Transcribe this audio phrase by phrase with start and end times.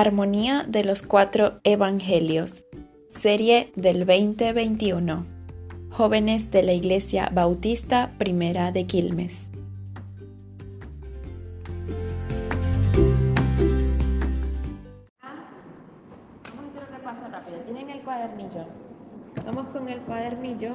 [0.00, 2.64] Armonía de los Cuatro Evangelios,
[3.08, 5.26] serie del 2021.
[5.90, 9.34] Jóvenes de la Iglesia Bautista Primera de Quilmes.
[16.44, 17.58] Vamos a hacer un repaso rápido.
[17.66, 18.66] Tienen el cuadernillo.
[19.46, 20.74] Vamos con el cuadernillo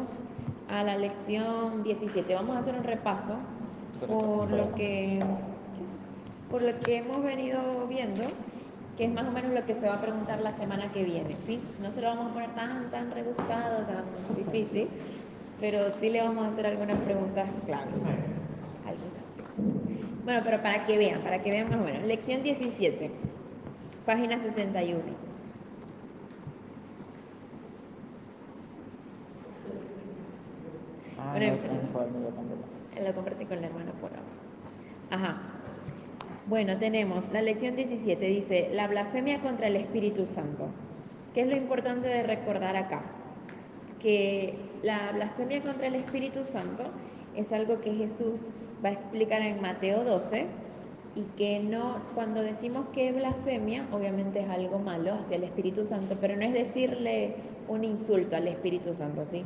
[0.67, 2.35] a la lección 17.
[2.35, 3.37] Vamos a hacer un repaso
[4.05, 5.23] por lo que
[6.53, 8.21] por lo que hemos venido viendo,
[8.97, 11.35] que es más o menos lo que se va a preguntar la semana que viene,
[11.45, 11.59] ¿sí?
[11.81, 14.87] No se lo vamos a poner tan tan rebuscado, tan difícil,
[15.59, 17.91] pero sí le vamos a hacer algunas preguntas clave.
[18.85, 20.23] Algunas preguntas.
[20.23, 22.03] Bueno, pero para que vean, para que vean más o menos.
[22.03, 23.11] Lección 17,
[24.05, 24.99] página 61.
[31.17, 33.05] Ah, Bueno, no, cuadernillo también.
[33.05, 34.21] Lo compartí con la hermana por ahora.
[35.09, 35.52] Ajá.
[36.45, 40.67] Bueno, tenemos la lección 17, dice, la blasfemia contra el Espíritu Santo.
[41.33, 43.01] ¿Qué es lo importante de recordar acá?
[44.01, 46.83] Que la blasfemia contra el Espíritu Santo
[47.33, 48.41] es algo que Jesús
[48.83, 50.47] va a explicar en Mateo 12
[51.15, 55.85] y que no, cuando decimos que es blasfemia, obviamente es algo malo hacia el Espíritu
[55.85, 57.35] Santo, pero no es decirle
[57.69, 59.45] un insulto al Espíritu Santo, ¿sí?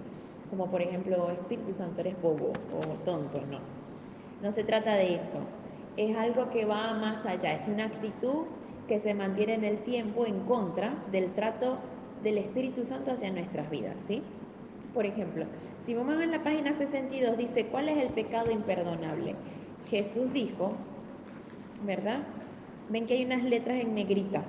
[0.50, 3.59] Como por ejemplo, Espíritu Santo eres bobo o tonto, no.
[4.42, 5.40] No se trata de eso.
[5.98, 8.45] Es algo que va más allá, es una actitud
[8.88, 11.80] que se mantiene en el tiempo en contra del trato
[12.23, 14.23] del Espíritu Santo hacia nuestras vidas, ¿sí?
[14.94, 15.45] Por ejemplo,
[15.86, 19.36] si vamos en la página 62 dice, ¿cuál es el pecado imperdonable?
[19.90, 20.78] Jesús dijo,
[21.81, 22.20] ¿verdad?
[22.90, 24.44] Ven que hay unas letras en negrita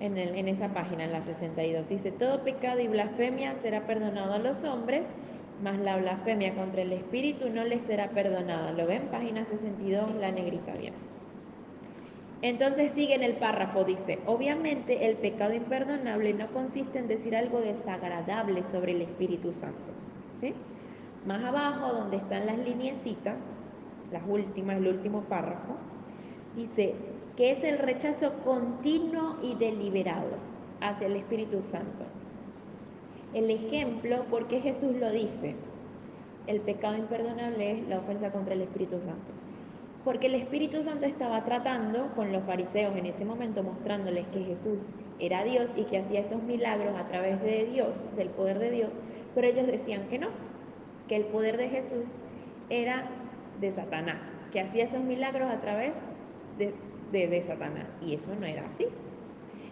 [0.00, 1.88] en, el- en esa página, en la 62.
[1.88, 5.02] Dice, todo pecado y blasfemia será perdonado a los hombres,
[5.62, 8.72] mas la blasfemia contra el Espíritu no les será perdonada.
[8.72, 9.08] ¿Lo ven?
[9.08, 10.94] Página 62, la negrita, bien.
[12.40, 17.60] Entonces sigue en el párrafo, dice, obviamente el pecado imperdonable no consiste en decir algo
[17.60, 19.92] desagradable sobre el Espíritu Santo.
[20.36, 20.54] ¿sí?
[21.26, 23.38] Más abajo, donde están las lineecitas,
[24.12, 25.76] las últimas, el último párrafo,
[26.54, 26.94] dice
[27.36, 30.36] que es el rechazo continuo y deliberado
[30.80, 32.04] hacia el Espíritu Santo.
[33.32, 35.54] El ejemplo, ¿por qué Jesús lo dice?
[36.46, 39.32] El pecado imperdonable es la ofensa contra el Espíritu Santo.
[40.04, 44.86] Porque el Espíritu Santo estaba tratando con los fariseos en ese momento, mostrándoles que Jesús
[45.18, 48.90] era Dios y que hacía esos milagros a través de Dios, del poder de Dios,
[49.34, 50.28] pero ellos decían que no,
[51.08, 52.06] que el poder de Jesús
[52.70, 53.10] era
[53.60, 54.20] de Satanás,
[54.52, 55.92] que hacía esos milagros a través
[56.56, 56.74] de,
[57.12, 57.86] de- de Satanás.
[58.00, 58.86] Y eso no era así.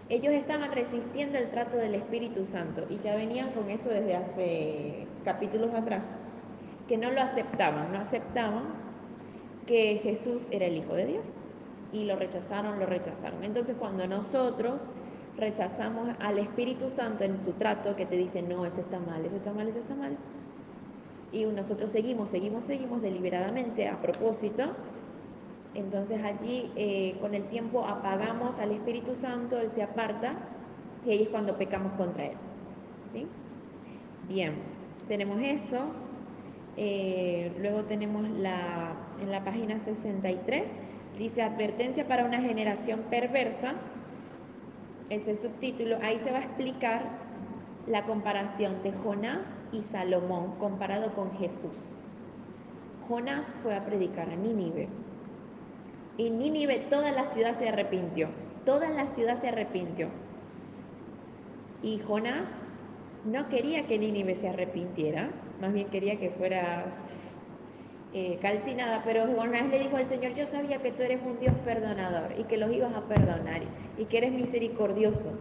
[0.09, 5.07] Ellos estaban resistiendo el trato del Espíritu Santo y ya venían con eso desde hace
[5.25, 6.03] capítulos atrás,
[6.87, 8.65] que no lo aceptaban, no aceptaban
[9.67, 11.33] que Jesús era el Hijo de Dios
[11.93, 13.43] y lo rechazaron, lo rechazaron.
[13.43, 14.81] Entonces cuando nosotros
[15.37, 19.37] rechazamos al Espíritu Santo en su trato, que te dice, no, eso está mal, eso
[19.37, 20.17] está mal, eso está mal,
[21.33, 24.65] y nosotros seguimos, seguimos, seguimos deliberadamente a propósito,
[25.77, 30.35] entonces allí eh, con el tiempo apagamos al Espíritu Santo, Él se aparta
[31.05, 32.37] y ahí es cuando pecamos contra Él.
[33.13, 33.27] ¿Sí?
[34.29, 34.55] Bien,
[35.07, 35.87] tenemos eso.
[36.77, 40.65] Eh, luego tenemos la, en la página 63,
[41.19, 43.75] dice advertencia para una generación perversa.
[45.09, 47.03] Ese subtítulo, ahí se va a explicar
[47.87, 49.41] la comparación de Jonás
[49.73, 51.77] y Salomón comparado con Jesús.
[53.09, 54.89] Jonás fue a predicar a Nínive.
[56.19, 58.29] Y Nínive, toda la ciudad se arrepintió.
[58.65, 60.09] Toda la ciudad se arrepintió.
[61.83, 62.49] Y Jonás
[63.25, 66.87] no quería que Nínive se arrepintiera, más bien quería que fuera
[68.15, 71.55] eh, calcinada, pero Jonás le dijo al Señor, yo sabía que tú eres un Dios
[71.65, 73.63] perdonador y que los ibas a perdonar
[73.99, 75.33] y que eres misericordioso.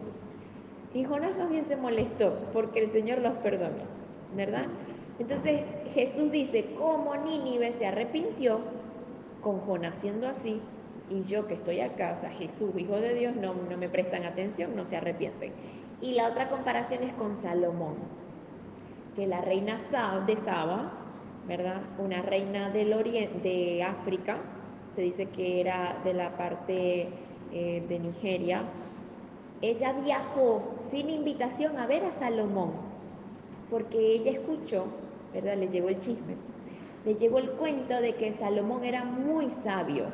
[0.92, 3.84] Y Jonás más bien se molestó porque el Señor los perdonó,
[4.36, 4.66] ¿verdad?
[5.18, 5.62] Entonces
[5.94, 8.60] Jesús dice, como Nínive se arrepintió
[9.46, 10.60] con Jonás siendo así,
[11.08, 14.24] y yo que estoy acá, o sea, Jesús, Hijo de Dios, no, no me prestan
[14.24, 15.52] atención, no se arrepienten.
[16.00, 17.94] Y la otra comparación es con Salomón,
[19.14, 19.78] que la reina
[20.26, 20.90] de Saba,
[21.46, 21.80] ¿verdad?
[21.98, 24.38] Una reina del oriente, de África,
[24.96, 27.08] se dice que era de la parte
[27.52, 28.62] eh, de Nigeria,
[29.62, 30.60] ella viajó
[30.90, 32.72] sin invitación a ver a Salomón,
[33.70, 34.86] porque ella escuchó,
[35.32, 35.56] ¿verdad?
[35.56, 36.34] Le llegó el chisme,
[37.06, 40.06] le llegó el cuento de que Salomón era muy sabio.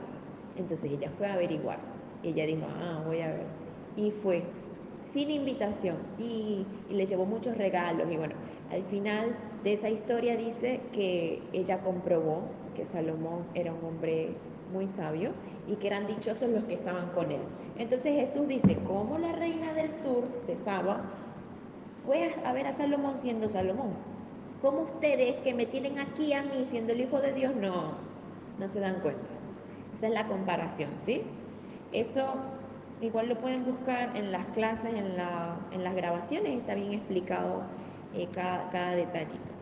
[0.56, 1.78] Entonces ella fue a averiguar.
[2.22, 3.46] Ella dijo, ah, voy a ver.
[3.96, 4.42] Y fue
[5.12, 8.10] sin invitación y, le llevó muchos regalos.
[8.10, 8.34] Y bueno,
[8.70, 9.34] al final
[9.64, 12.42] de esa historia dice que ella comprobó
[12.76, 14.34] que Salomón era un hombre
[14.70, 15.30] muy sabio
[15.66, 17.40] y que eran dichosos los que estaban con él.
[17.78, 21.00] Entonces Jesús dice, ¿cómo la reina del sur de Saba
[22.04, 24.11] fue a ver a Salomón siendo Salomón?
[24.62, 27.94] ¿Cómo ustedes que me tienen aquí a mí siendo el hijo de Dios no,
[28.60, 29.26] no se dan cuenta?
[29.98, 31.22] Esa es la comparación, ¿sí?
[31.92, 32.34] Eso
[33.00, 37.62] igual lo pueden buscar en las clases, en, la, en las grabaciones, está bien explicado
[38.14, 39.52] eh, cada, cada detallito.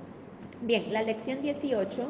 [0.61, 2.07] Bien, la lección 18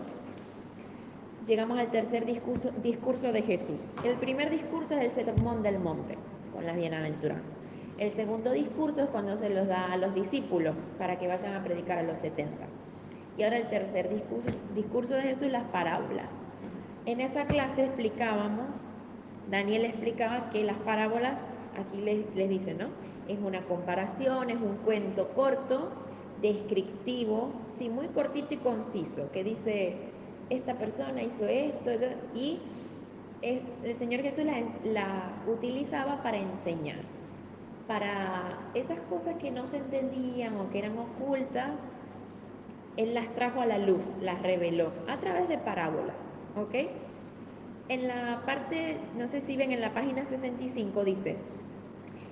[1.46, 3.80] llegamos al tercer discurso, discurso de Jesús.
[4.04, 6.18] El primer discurso es el sermón del monte,
[6.52, 7.60] con las bienaventuranzas.
[7.98, 11.62] El segundo discurso es cuando se los da a los discípulos para que vayan a
[11.62, 12.79] predicar a los 70.
[13.40, 16.26] Y ahora el tercer discurso, discurso de Jesús, las parábolas.
[17.06, 18.66] En esa clase explicábamos,
[19.50, 21.38] Daniel explicaba que las parábolas,
[21.82, 22.88] aquí les, les dice, ¿no?
[23.28, 25.88] Es una comparación, es un cuento corto,
[26.42, 29.96] descriptivo, sí, muy cortito y conciso, que dice,
[30.50, 31.92] esta persona hizo esto,
[32.34, 32.58] y
[33.40, 34.44] el Señor Jesús
[34.84, 37.00] las, utilizaba para enseñar,
[37.88, 41.70] para esas cosas que no se entendían o que eran ocultas,
[43.00, 46.16] Él las trajo a la luz, las reveló a través de parábolas,
[46.54, 46.90] ¿ok?
[47.88, 51.36] En la parte, no sé si ven en la página 65 dice,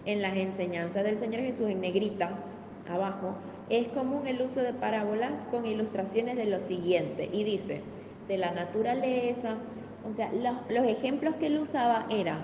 [0.05, 2.32] en las enseñanzas del Señor Jesús en negrita,
[2.87, 3.35] abajo,
[3.70, 7.81] es común el uso de parábolas con ilustraciones de lo siguiente y dice,
[8.29, 9.56] de la naturaleza.
[10.06, 10.31] O sea,
[10.69, 12.41] los, ejemplos que él usaba eran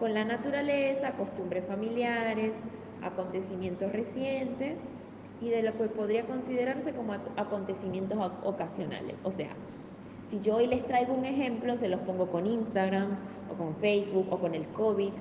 [0.00, 2.54] con la naturaleza, costumbres familiares,
[3.02, 4.78] acontecimientos recientes
[5.40, 9.20] y de lo que podría considerarse como acontecimientos ocasionales.
[9.22, 9.50] O sea,
[10.28, 13.16] si yo hoy les traigo un ejemplo, se los pongo con Instagram
[13.52, 15.12] o con Facebook o con el COVID,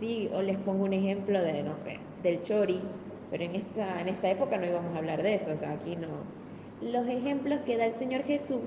[0.00, 0.30] ¿sí?
[0.32, 2.80] o les pongo un ejemplo de, no sé, del chori,
[3.30, 5.96] pero en esta, en esta época no íbamos a hablar de eso, o sea, aquí
[5.96, 6.08] no.
[6.80, 8.62] Los ejemplos que da el Señor Jesús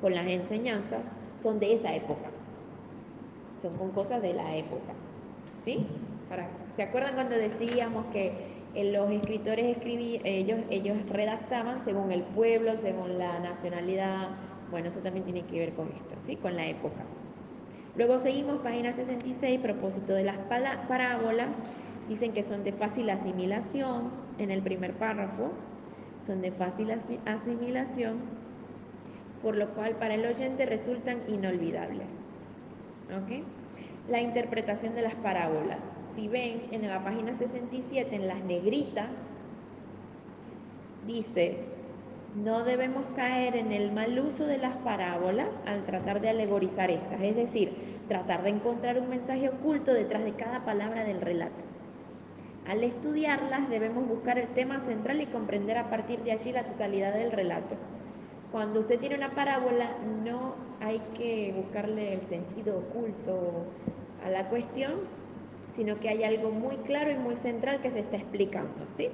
[0.00, 1.00] con las enseñanzas
[1.42, 2.30] son de esa época.
[3.62, 4.92] Son con cosas de la época.
[5.64, 5.86] ¿Sí?
[6.76, 13.18] ¿Se acuerdan cuando decíamos que los escritores escribían, ellos, ellos redactaban según el pueblo, según
[13.18, 14.28] la nacionalidad?
[14.70, 16.36] Bueno, eso también tiene que ver con esto, ¿sí?
[16.36, 17.04] Con la época.
[17.96, 21.48] Luego seguimos, página 66, propósito de las parábolas.
[22.08, 25.52] Dicen que son de fácil asimilación en el primer párrafo.
[26.26, 26.92] Son de fácil
[27.24, 28.36] asimilación
[29.42, 32.08] por lo cual para el oyente resultan inolvidables.
[33.16, 33.44] ¿Ok?
[34.08, 35.78] La interpretación de las parábolas.
[36.16, 39.06] Si ven en la página 67, en las negritas,
[41.06, 41.58] dice,
[42.34, 47.20] no debemos caer en el mal uso de las parábolas al tratar de alegorizar estas,
[47.20, 47.72] es decir,
[48.08, 51.64] tratar de encontrar un mensaje oculto detrás de cada palabra del relato.
[52.66, 57.12] Al estudiarlas debemos buscar el tema central y comprender a partir de allí la totalidad
[57.12, 57.76] del relato.
[58.52, 59.90] Cuando usted tiene una parábola,
[60.24, 63.66] no hay que buscarle el sentido oculto
[64.24, 64.94] a la cuestión,
[65.76, 69.10] sino que hay algo muy claro y muy central que se está explicando, ¿sí?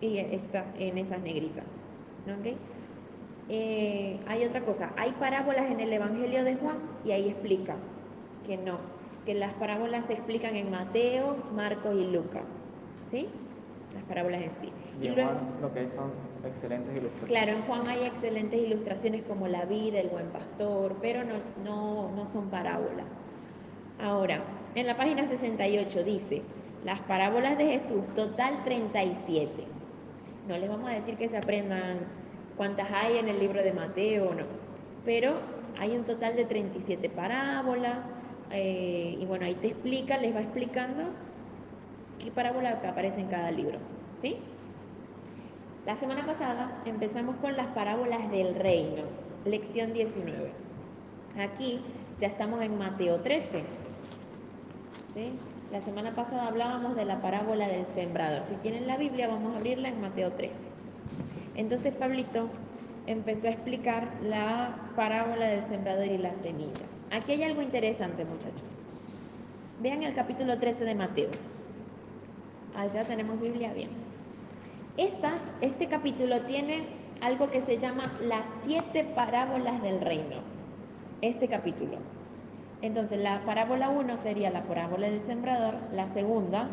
[0.00, 1.64] Y está en esas negritas.
[2.26, 2.56] ¿ok?
[3.48, 7.76] Eh, hay otra cosa, hay parábolas en el Evangelio de Juan y ahí explica
[8.46, 8.78] que no,
[9.26, 12.44] que las parábolas se explican en Mateo, Marcos y Lucas,
[13.10, 13.28] ¿sí?
[13.92, 14.72] Las parábolas en sí.
[15.00, 16.10] Y, luego, lo que son
[16.44, 17.28] excelentes ilustraciones.
[17.28, 22.28] Claro, en Juan hay excelentes ilustraciones como la vida, el buen pastor, pero no, no,
[22.32, 23.06] son parábolas.
[24.00, 24.42] Ahora,
[24.74, 26.42] en la página 68 dice,
[26.84, 29.64] las parábolas de Jesús, total 37.
[30.48, 31.98] No les vamos a decir que se aprendan
[32.56, 34.44] cuántas hay en el libro de Mateo no,
[35.04, 35.34] pero
[35.78, 38.04] hay un total de 37 parábolas
[38.50, 41.04] eh, y bueno, ahí te explica, les va explicando
[42.22, 43.78] qué parábola aparece en cada libro,
[44.20, 44.36] ¿sí?
[45.86, 49.02] La semana pasada empezamos con las parábolas del reino,
[49.44, 50.50] lección 19.
[51.38, 51.80] Aquí
[52.18, 53.83] ya estamos en Mateo 13.
[55.72, 58.42] La semana pasada hablábamos de la parábola del sembrador.
[58.44, 60.56] Si tienen la Biblia, vamos a abrirla en Mateo 13.
[61.56, 62.48] Entonces Pablito
[63.06, 66.84] empezó a explicar la parábola del sembrador y la semilla.
[67.12, 68.62] Aquí hay algo interesante, muchachos.
[69.80, 71.30] Vean el capítulo 13 de Mateo.
[72.76, 73.90] Allá tenemos Biblia bien
[75.60, 76.84] este capítulo tiene
[77.20, 80.36] algo que se llama las siete parábolas del reino.
[81.20, 81.98] Este capítulo.
[82.84, 86.68] Entonces, la parábola 1 sería la parábola del sembrador, la segunda,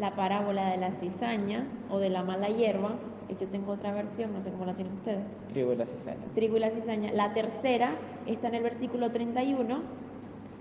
[0.00, 2.92] la parábola de la cizaña o de la mala hierba.
[3.38, 5.22] Yo tengo otra versión, no sé cómo la tienen ustedes.
[5.48, 6.24] Trigo y la cizaña.
[6.34, 7.12] Trigo y la cizaña.
[7.12, 7.90] La tercera
[8.26, 9.82] está en el versículo 31.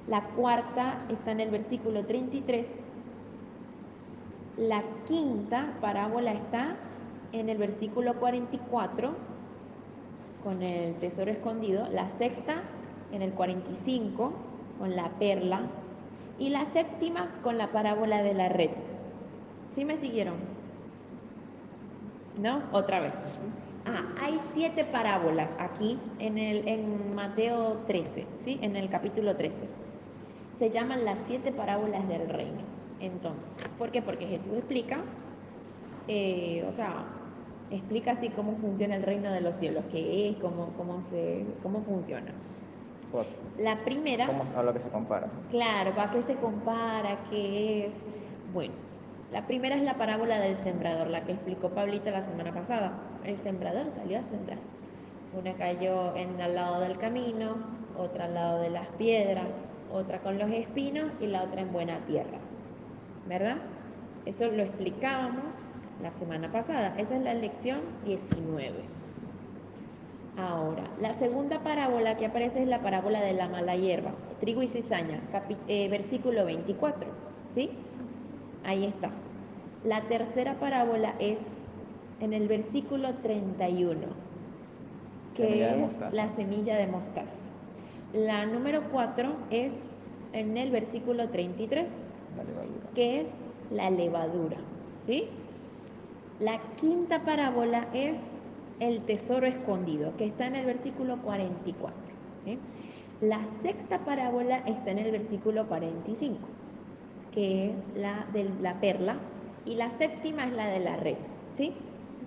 [0.09, 2.65] La cuarta está en el versículo 33.
[4.57, 6.75] La quinta parábola está
[7.31, 9.13] en el versículo 44
[10.43, 12.55] con el tesoro escondido, la sexta
[13.13, 14.50] en el 45
[14.81, 15.61] con la perla
[16.39, 18.71] y la séptima con la parábola de la red.
[19.75, 20.33] ¿Sí me siguieron?
[22.41, 22.63] ¿No?
[22.71, 23.13] Otra vez.
[23.85, 28.57] Ah, hay siete parábolas aquí en, el, en Mateo 13, ¿sí?
[28.63, 29.55] En el capítulo 13.
[30.57, 32.61] Se llaman las siete parábolas del reino.
[32.99, 34.01] Entonces, ¿por qué?
[34.01, 34.97] Porque Jesús explica,
[36.07, 37.05] eh, o sea,
[37.69, 41.83] explica así cómo funciona el reino de los cielos, qué es, cómo, cómo, se, cómo
[41.83, 42.31] funciona.
[43.11, 43.25] Por-
[43.59, 44.27] La primera...
[44.27, 45.27] ¿Cómo, a lo que se compara?
[45.49, 47.17] Claro, ¿a qué se compara?
[47.29, 47.91] ¿Qué es?
[48.53, 48.73] Bueno,
[49.31, 52.91] la primera es la parábola del sembrador, la que explicó Pablito la semana pasada.
[53.23, 54.57] El sembrador salió a sembrar.
[55.37, 57.55] Una cayó en al lado del camino,
[57.97, 59.45] otra al lado de las piedras,
[59.91, 62.37] otra con los espinos y la otra en buena tierra.
[63.27, 63.57] ¿Verdad?
[64.25, 65.43] Eso lo explicábamos
[66.01, 66.93] la semana pasada.
[66.97, 68.83] Esa es la lección 19.
[70.37, 74.67] Ahora, la segunda parábola que aparece es la parábola de la mala hierba, trigo y
[74.67, 75.19] cizaña,
[75.67, 77.07] eh, versículo 24,
[77.53, 77.71] ¿sí?
[78.63, 79.09] Ahí está.
[79.83, 81.39] La tercera parábola es
[82.21, 83.99] en el versículo 31,
[85.35, 87.35] que Semilla es la semilla de mostaza.
[88.13, 89.73] La número 4 es
[90.33, 91.89] en el versículo 33,
[92.37, 92.89] La levadura.
[92.95, 93.27] que es
[93.71, 94.57] la levadura,
[95.05, 95.27] ¿sí?
[96.39, 98.15] La quinta parábola es
[98.81, 101.95] el tesoro escondido, que está en el versículo 44.
[102.45, 102.57] ¿sí?
[103.21, 106.39] La sexta parábola está en el versículo 45,
[107.31, 109.17] que es la de la perla,
[109.65, 111.17] y la séptima es la de la red,
[111.55, 111.73] ¿sí?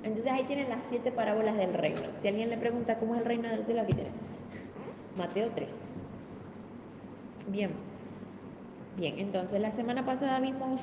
[0.05, 2.03] Entonces ahí tienen las siete parábolas del reino.
[2.23, 4.13] Si alguien le pregunta cómo es el reino del cielo, aquí tienen.
[5.19, 5.75] Mateo 3.
[7.49, 7.71] Bien.
[8.97, 10.81] Bien, entonces la semana pasada vimos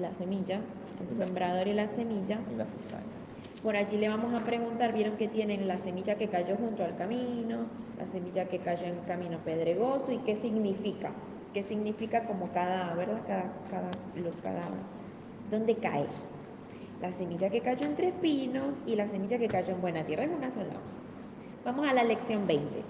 [0.00, 0.60] la semilla,
[1.00, 2.38] el sembrador y la semilla.
[2.50, 3.17] Y la cizaña.
[3.62, 6.96] Por allí le vamos a preguntar, vieron que tienen la semilla que cayó junto al
[6.96, 7.66] camino,
[7.98, 11.10] la semilla que cayó en camino pedregoso y qué significa,
[11.52, 13.20] qué significa como cada, ¿verdad?
[13.26, 14.62] Cada, cada, lo- cada,
[15.50, 16.06] ¿dónde cae?
[17.02, 20.30] La semilla que cayó entre espinos y la semilla que cayó en buena tierra es
[20.30, 20.80] una sola hoja.
[21.64, 22.82] Vamos a la lección 20.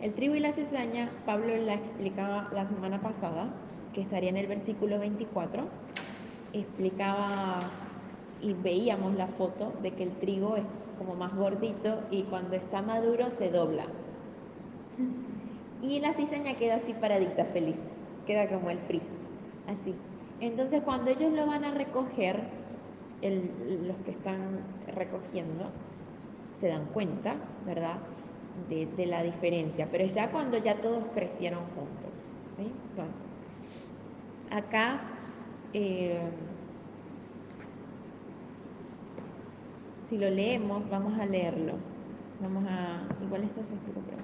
[0.00, 3.46] El trigo y la cizaña, Pablo la explicaba la semana pasada,
[3.94, 5.62] que estaría en el versículo 24,
[6.52, 7.70] explicaba
[8.42, 10.64] y veíamos la foto de que el trigo es
[10.98, 13.86] como más gordito y cuando está maduro se dobla.
[15.82, 17.78] Y la cizaña queda así paradita, feliz,
[18.26, 19.08] queda como el frizz,
[19.66, 19.94] así.
[20.40, 22.42] Entonces cuando ellos lo van a recoger,
[23.22, 24.60] el- los que están
[24.94, 25.70] recogiendo,
[26.60, 27.98] se dan cuenta, ¿verdad?
[28.68, 32.10] De, la diferencia, pero ya cuando ya todos crecieron juntos,
[32.56, 32.72] ¿sí?
[32.90, 33.22] Entonces,
[34.50, 35.00] acá
[35.72, 36.20] eh,
[40.12, 41.72] si lo leemos, vamos a leerlo.
[42.42, 44.20] Vamos a, igual esto se explica, pero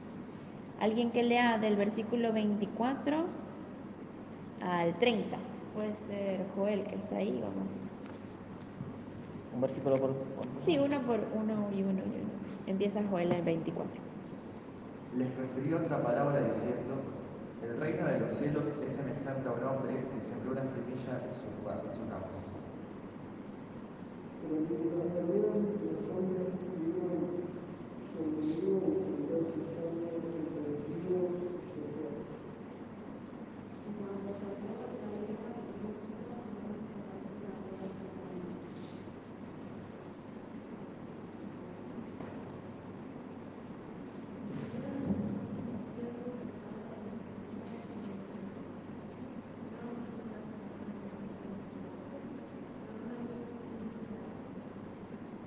[0.81, 3.25] alguien que lea del versículo 24
[4.61, 5.39] al 30.
[5.75, 7.71] Puede ser Joel que está ahí, vamos.
[9.55, 12.33] Un versículo por, por Sí, uno por uno y uno y uno.
[12.67, 13.91] Empieza Joel el 24.
[15.17, 17.01] Les refirió otra parábola diciendo,
[17.63, 21.33] el reino de los cielos es semejante a un hombre que sembró una semilla en
[21.33, 22.48] su, lugar, en su campo.
[24.49, 26.49] Pero mientras dormían los hombres,
[26.81, 31.21] vino el enemigo y sembró cizaña entre el trigo
[31.53, 32.09] y se fue.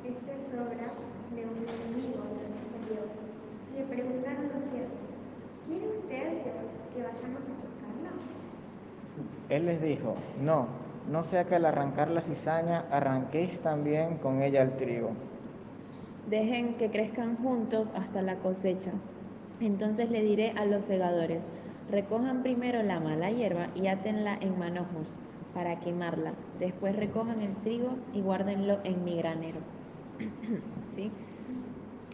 [0.04, 0.88] Esta es obra
[1.36, 3.02] de un enemigo, le respondió.
[3.76, 5.06] Le preguntaron los siervos,
[5.68, 6.52] ¿quiere usted que,
[6.94, 8.12] que vayamos a buscarla?
[9.62, 10.68] Les dijo, no,
[11.12, 15.12] no sea que al arrancar la cizaña arranquéis también con ella el trigo.
[16.30, 18.92] Dejen que crezcan juntos hasta la cosecha.
[19.60, 21.42] Entonces le diré a los segadores,
[21.92, 25.08] recojan primero la mala hierba y átenla en manojos
[25.54, 26.34] para quemarla.
[26.60, 29.60] Después recojan el trigo y guárdenlo en mi granero.
[30.96, 31.12] ¿Sí?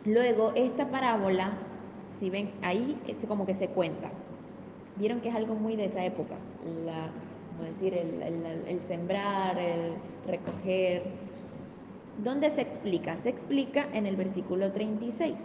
[0.06, 1.52] Luego, esta parábola,
[2.20, 4.10] si ven, ahí es como que se cuenta.
[4.96, 6.36] Vieron que es algo muy de esa época.
[6.86, 7.10] La,
[7.58, 9.94] como decir, el, el- el sembrar, el
[10.28, 11.04] recoger.
[12.24, 13.18] ¿Dónde se explica?
[13.24, 15.36] Se explica en el versículo 36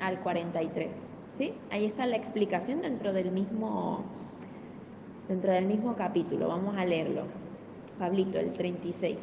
[0.00, 0.90] al 43.
[1.36, 1.52] ¿Sí?
[1.70, 4.04] Ahí está la explicación dentro del mismo
[5.28, 6.48] dentro del mismo capítulo.
[6.48, 7.22] Vamos a leerlo.
[7.98, 9.18] Pablito, el 36.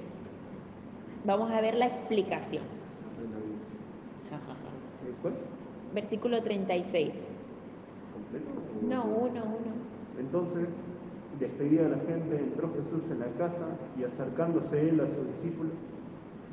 [1.26, 2.64] Vamos a ver la explicación.
[5.22, 5.34] ¿Cuál?
[5.94, 7.12] versículo 36.
[8.14, 8.50] ¿Completo?
[8.82, 9.72] No, uno, uno.
[10.20, 10.68] Entonces,
[11.42, 13.66] despedida de la gente, entró Jesús en la casa
[13.98, 15.74] y acercándose él a sus discípulos,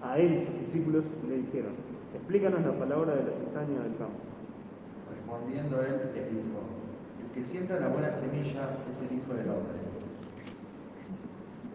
[0.03, 1.73] a él y sus discípulos le dijeron,
[2.15, 4.25] explícanos la palabra de la cizaña del campo.
[5.13, 6.59] Respondiendo él, les dijo,
[7.21, 9.77] el que siembra la buena semilla es el Hijo del Hombre.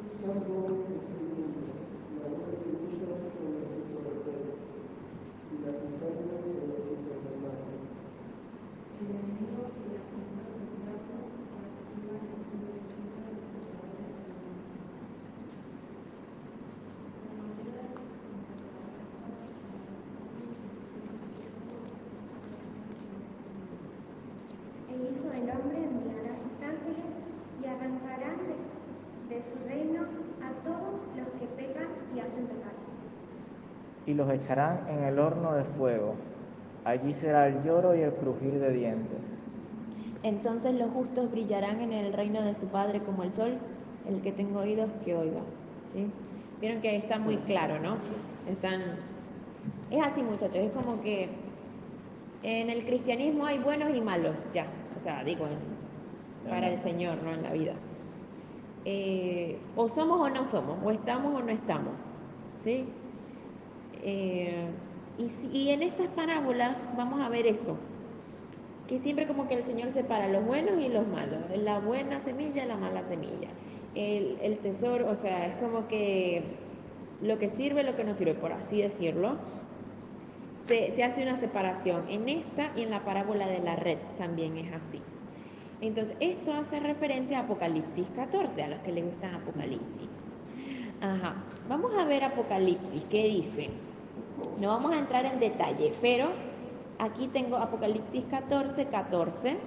[0.04, 1.70] El campo es el mundo,
[2.18, 4.58] la buena semilla son los hijos del rey,
[5.54, 7.62] y las cizañas son los hijos del mal.
[24.94, 27.10] El Hijo del Hombre enviará a sus ángeles
[27.62, 28.56] y arrancarán de,
[29.34, 30.02] de su reino
[30.42, 32.74] a todos los que pecan y hacen pecar.
[34.06, 36.16] Y los echarán en el horno de fuego.
[36.86, 39.18] Allí será el lloro y el crujir de dientes.
[40.24, 43.58] Entonces los justos brillarán en el reino de su Padre como el sol,
[44.08, 45.42] el que tenga oídos que oiga.
[45.92, 46.08] ¿sí?
[46.62, 47.98] Vieron que está muy claro, ¿no?
[48.50, 48.82] Están...
[49.92, 51.30] Es así muchachos, es como que
[52.42, 54.66] en el cristianismo hay buenos y malos, ya.
[54.98, 57.74] O sea, digo, en- para el Señor, no en la vida.
[58.86, 61.94] Eh, o somos o no somos, o estamos o no estamos.
[62.66, 62.86] ¿Sí?
[64.04, 64.68] Eh,
[65.54, 67.78] y, en estas parábolas vamos a ver eso,
[68.88, 72.66] que siempre como que el Señor separa los buenos y los malos, la buena semilla
[72.66, 73.50] y la mala semilla.
[73.96, 76.44] El, tesoro, o sea, es como que
[77.22, 79.38] lo que sirve, lo que no sirve, por así decirlo.
[80.68, 84.58] Se, se hace una separación en esta y en la parábola de la red también
[84.58, 85.02] es así.
[85.82, 90.10] Entonces, esto hace referencia a Apocalipsis 14, a los que les gustan Apocalipsis.
[91.02, 91.36] Ajá,
[91.68, 93.70] vamos a ver Apocalipsis, ¿qué dice?
[94.60, 96.30] No vamos a entrar en detalle, pero
[97.00, 99.58] aquí tengo Apocalipsis 14, 14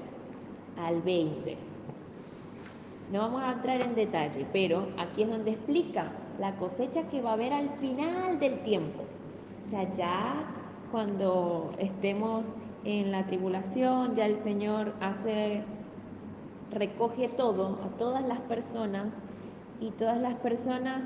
[0.79, 1.57] al 20.
[3.13, 7.31] No vamos a entrar en detalle, pero aquí es donde explica la cosecha que va
[7.31, 9.05] a haber al final del tiempo.
[9.67, 10.45] O sea, ya
[10.91, 12.47] cuando estemos
[12.85, 15.63] en la tribulación, ya el Señor hace,
[16.71, 19.13] recoge todo, a todas las personas,
[19.81, 21.03] y todas las personas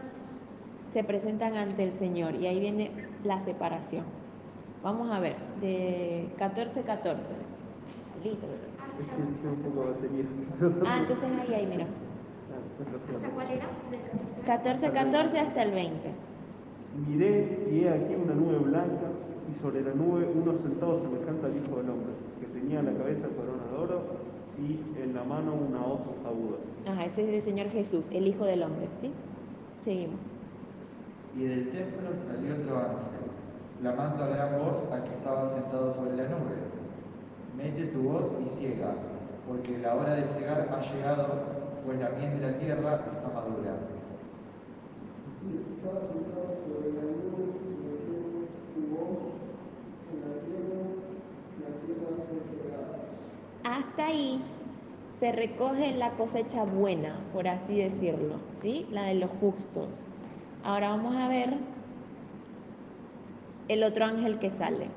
[0.93, 4.05] se presentan ante el Señor, y ahí viene la separación.
[4.83, 7.23] Vamos a ver, de 14, 14.
[8.25, 8.47] Listo.
[8.99, 10.25] Es que tiene un poco de batería.
[10.87, 11.85] Ah, entonces ahí, ahí, mira.
[11.85, 13.15] Ah.
[13.15, 13.67] ¿Hasta cuál era?
[13.91, 15.13] Del 14, capítulo.
[15.13, 16.11] 14 hasta el 20.
[17.09, 19.11] Miré y he aquí una nube blanca
[19.51, 22.93] y sobre la nube uno sentado semejante al Hijo del Hombre, que tenía en la
[22.95, 24.03] cabeza corona de oro
[24.59, 26.59] y en la mano una hoz aguda.
[26.87, 29.11] Ajá, ese es el Señor Jesús, el Hijo del Hombre, ¿sí?
[29.85, 30.19] Seguimos.
[31.37, 33.31] Y del templo salió otro ángel,
[33.81, 36.57] clamando a gran voz al que estaba sentado sobre la nube.
[37.57, 38.95] Mete tu voz y ciega,
[39.47, 41.29] porque la hora de cegar ha llegado,
[41.85, 43.77] pues la miel de la tierra está madura.
[45.43, 47.47] Y el que estaba sentado sobre la nube
[47.87, 48.15] metió
[48.75, 49.19] su voz
[50.11, 50.83] en la tierra,
[51.63, 53.79] la tierra fue cegada.
[53.79, 54.43] Hasta ahí
[55.21, 58.87] se recoge la cosecha buena, por así decirlo, ¿sí?
[58.91, 59.89] La de los justos.
[60.63, 61.55] Ahora vamos a ver
[63.69, 64.89] el otro ángel que sale.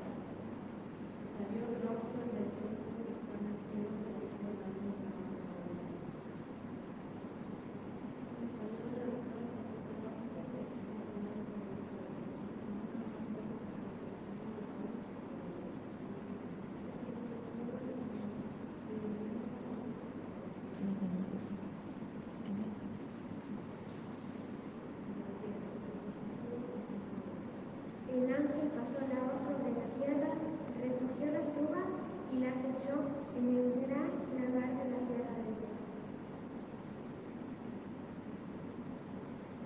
[28.14, 30.34] El ángel pasó la hoz sobre la tierra,
[30.80, 31.90] recogió las uvas
[32.32, 32.94] y las echó
[33.36, 35.74] en el gran lagar de la tierra de Dios.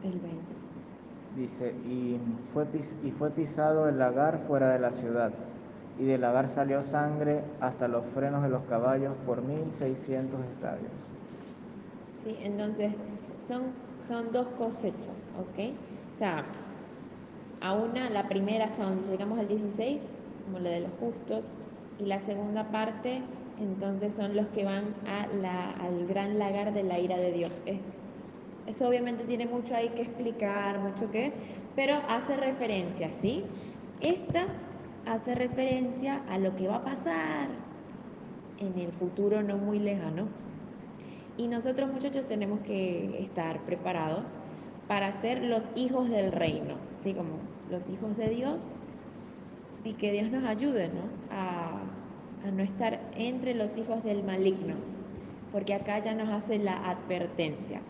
[0.02, 0.38] El 20.
[1.37, 2.16] Dice, y
[2.54, 2.64] fue,
[3.04, 5.30] y fue pisado el lagar fuera de la ciudad,
[5.98, 10.92] y del lagar salió sangre hasta los frenos de los caballos por mil seiscientos estadios.
[12.24, 12.37] ¿sí?
[12.42, 12.92] Entonces,
[13.46, 13.62] son,
[14.08, 15.08] son dos cosechas,
[15.38, 15.74] ¿ok?
[16.14, 16.44] O sea,
[17.61, 20.00] a una, la primera hasta donde llegamos al 16,
[20.46, 21.42] como la de los justos,
[21.98, 23.20] y la segunda parte,
[23.61, 27.50] entonces son los que van a la- al gran lagar de la ira de Dios.
[28.68, 31.33] Eso obviamente tiene mucho ahí que explicar, mucho que,
[31.74, 33.44] pero hace referencia, ¿sí?
[34.00, 34.46] Esta
[35.07, 37.48] hace referencia a lo que va a pasar
[38.59, 40.26] en el futuro no muy lejano.
[41.38, 44.24] Y nosotros muchachos tenemos que estar preparados
[44.87, 47.14] para ser los hijos del reino, ¿sí?
[47.14, 47.38] Como
[47.70, 48.66] los hijos de Dios
[49.83, 51.02] y que Dios nos ayude, ¿no?
[51.35, 51.81] A,
[52.46, 54.74] a no estar entre los hijos del maligno,
[55.52, 57.81] porque acá ya nos hace la advertencia.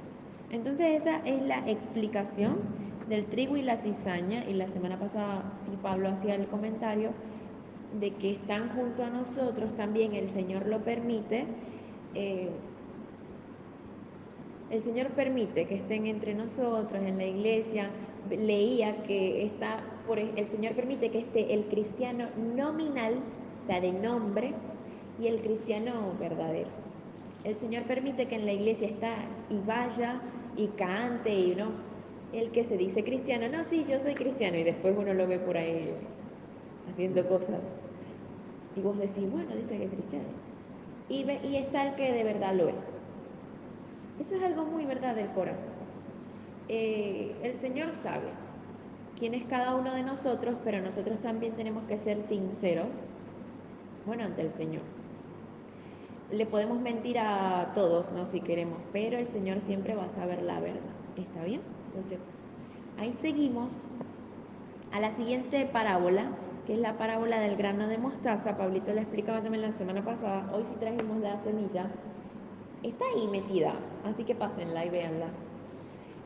[0.50, 2.56] Entonces esa es la explicación
[3.08, 7.10] del trigo y la cizaña, y la semana pasada sí Pablo hacía el comentario
[7.98, 11.46] de que están junto a nosotros, también el Señor lo permite.
[12.14, 12.50] eh,
[14.70, 17.88] el Señor permite que estén entre nosotros en la iglesia.
[18.30, 23.14] Leía que está, por, el Señor permite que esté el cristiano nominal,
[23.62, 24.52] o sea, de nombre,
[25.18, 26.68] y el cristiano verdadero.
[27.44, 29.14] El Señor permite que en la iglesia está
[29.48, 30.20] y vaya
[30.58, 31.70] y cante y no.
[32.32, 35.38] El que se dice cristiano, no, sí, yo soy cristiano, y después uno lo ve
[35.38, 35.94] por ahí
[36.90, 37.60] haciendo cosas.
[38.76, 40.26] Y vos decís, bueno, dice que es cristiano.
[41.08, 42.84] Y, ve, y está el que de verdad lo es.
[44.20, 45.72] Eso es algo muy verdad del corazón.
[46.68, 48.28] Eh, el Señor sabe
[49.18, 52.88] quién es cada uno de nosotros, pero nosotros también tenemos que ser sinceros,
[54.04, 54.82] bueno, ante el Señor.
[56.30, 58.26] Le podemos mentir a todos, ¿no?
[58.26, 60.80] Si queremos, pero el Señor siempre va a saber la verdad.
[61.16, 61.62] ¿Está bien?
[61.86, 62.18] Entonces,
[62.98, 63.70] ahí seguimos
[64.92, 66.30] a la siguiente parábola,
[66.66, 68.58] que es la parábola del grano de mostaza.
[68.58, 70.50] Pablito le explicaba también la semana pasada.
[70.52, 71.86] Hoy sí trajimos la semilla.
[72.82, 73.72] Está ahí metida,
[74.04, 75.28] así que pásenla y véanla.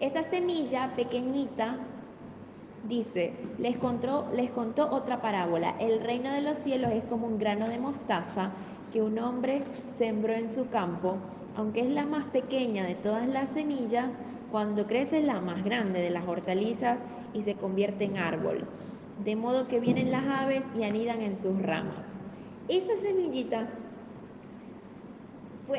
[0.01, 1.77] Esa semilla pequeñita
[2.89, 5.77] dice, les contó, les contó otra parábola.
[5.79, 8.51] El reino de los cielos es como un grano de mostaza
[8.93, 9.63] que un hombre
[9.99, 11.17] sembró en su campo.
[11.57, 14.13] Aunque es la más pequeña de todas las semillas,
[14.51, 18.65] cuando crece es la más grande de las hortalizas y se convierte en árbol.
[19.25, 22.05] De modo que vienen las aves y anidan en sus ramas.
[22.69, 23.69] Esa semillita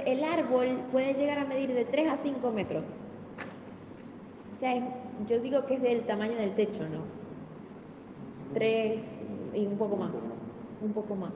[0.05, 2.83] el árbol puede llegar a medir de 3 a 5 metros.
[4.55, 4.75] O sea,
[5.27, 7.01] yo digo que es del tamaño del techo, ¿no?
[8.53, 8.99] 3
[9.55, 10.13] y un poco más.
[10.81, 11.31] Un poco más.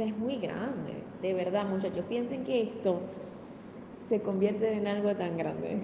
[0.00, 0.94] Es muy grande.
[1.20, 3.00] De verdad, muchachos, piensen que esto
[4.08, 5.82] se convierte en algo tan grande.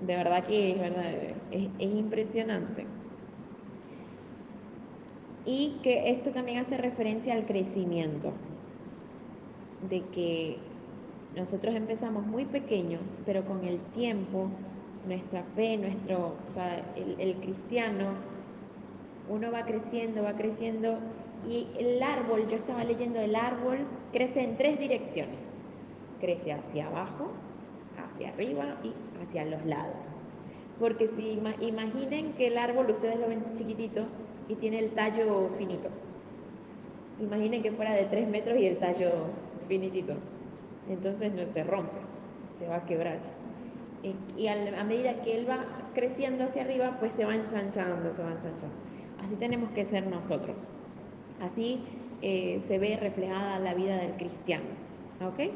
[0.00, 1.12] De verdad que es verdad,
[1.50, 2.86] es, es impresionante.
[5.44, 8.32] Y que esto también hace referencia al crecimiento,
[9.90, 10.56] de que
[11.36, 14.48] nosotros empezamos muy pequeños, pero con el tiempo,
[15.06, 16.32] nuestra fe, nuestro,
[16.96, 18.12] el cristiano,
[19.28, 20.98] uno va creciendo, va creciendo,
[21.46, 23.78] y el árbol, yo estaba leyendo, el árbol
[24.12, 25.36] crece en tres direcciones.
[26.20, 27.30] Crece hacia abajo,
[27.96, 29.96] hacia arriba y hacia los lados.
[30.80, 34.02] Porque si ima- imaginen que el árbol ustedes lo ven chiquitito
[34.48, 35.88] y tiene el tallo finito.
[37.20, 39.10] Imaginen que fuera de 3 metros y el tallo
[39.68, 40.14] finitito.
[40.88, 41.98] Entonces no se rompe,
[42.58, 43.18] se va a quebrar.
[44.36, 48.30] Y, a medida que él va creciendo hacia arriba, pues se va ensanchando, se va
[48.30, 48.74] ensanchando.
[49.24, 50.56] Así tenemos que ser nosotros.
[51.40, 51.80] Así
[52.22, 54.66] eh, se ve reflejada la vida del cristiano,
[55.20, 55.50] ¿ok?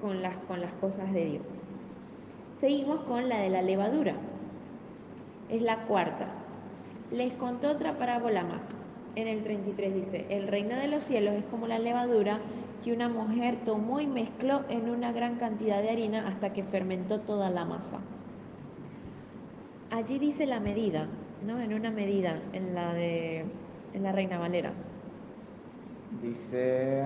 [0.00, 1.46] Con las, con las cosas de Dios.
[2.60, 4.14] Seguimos con la de la levadura.
[5.48, 6.28] Es la cuarta.
[7.10, 8.62] Les contó otra parábola más.
[9.16, 12.38] En el 33 dice, el reino de los cielos es como la levadura
[12.82, 17.20] que una mujer tomó y mezcló en una gran cantidad de harina hasta que fermentó
[17.20, 18.00] toda la masa.
[19.90, 21.06] Allí dice la medida,
[21.46, 21.60] ¿no?
[21.60, 23.44] En una medida, en la de
[23.92, 24.72] en la Reina Valera.
[26.20, 27.04] Dice,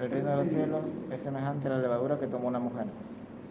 [0.00, 2.86] el reino de los cielos es semejante a la levadura que tomó una mujer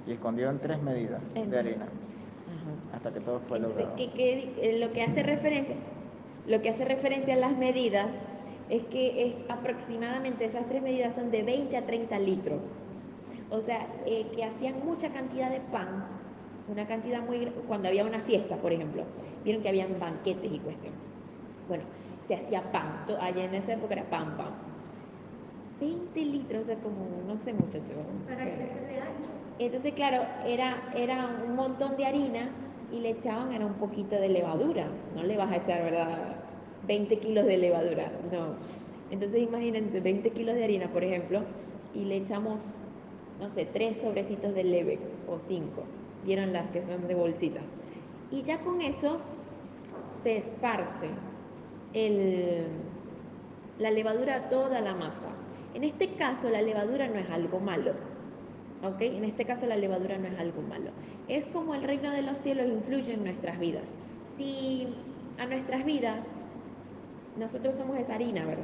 [0.07, 2.95] y escondió en tres medidas de harina Ajá.
[2.97, 3.95] hasta que todo fue logrado.
[3.95, 5.75] que- que, eh, lo que hace referencia,
[6.47, 8.07] lo que hace referencia a las medidas
[8.69, 12.61] es que es aproximadamente esas tres medidas son de 20 a 30 litros.
[13.51, 16.05] O sea, eh, que hacían mucha cantidad de pan,
[16.67, 19.03] una cantidad muy cuando había una fiesta, por ejemplo,
[19.43, 20.93] vieron que habían banquetes y cuestión.
[21.67, 21.83] Bueno,
[22.27, 24.68] se hacía pan, allá en esa época era pan, pan.
[25.79, 27.93] 20 litros, o sea, como, no sé, muchacho.
[28.27, 29.29] Para que- crecer de ancho.
[29.59, 32.49] entonces, claro, era, era un montón de harina
[32.91, 34.87] y le echaban era un poquito de levadura.
[35.15, 36.35] No le vas a echar, ¿verdad?
[36.87, 38.55] 20 kilos de levadura, no.
[39.11, 41.41] Entonces, imagínense, 20 kilos de harina, por ejemplo,
[41.93, 42.61] y le echamos,
[43.39, 45.83] no sé, tres sobrecitos de Levex o cinco.
[46.25, 47.61] Vieron las que son de bolsita.
[48.31, 49.19] Y ya con eso
[50.23, 51.07] se esparce
[51.93, 52.67] el,
[53.79, 55.29] la levadura a toda la masa.
[55.73, 57.93] En este caso, la levadura no es algo malo.
[58.83, 59.01] ¿ok?
[59.01, 60.91] En este caso la levadura no es algo malo.
[61.27, 63.83] Es como el reino de los cielos influye en nuestras vidas.
[64.37, 64.87] Si
[65.37, 66.19] a nuestras vidas,
[67.37, 68.63] nosotros somos esa harina, ¿verdad?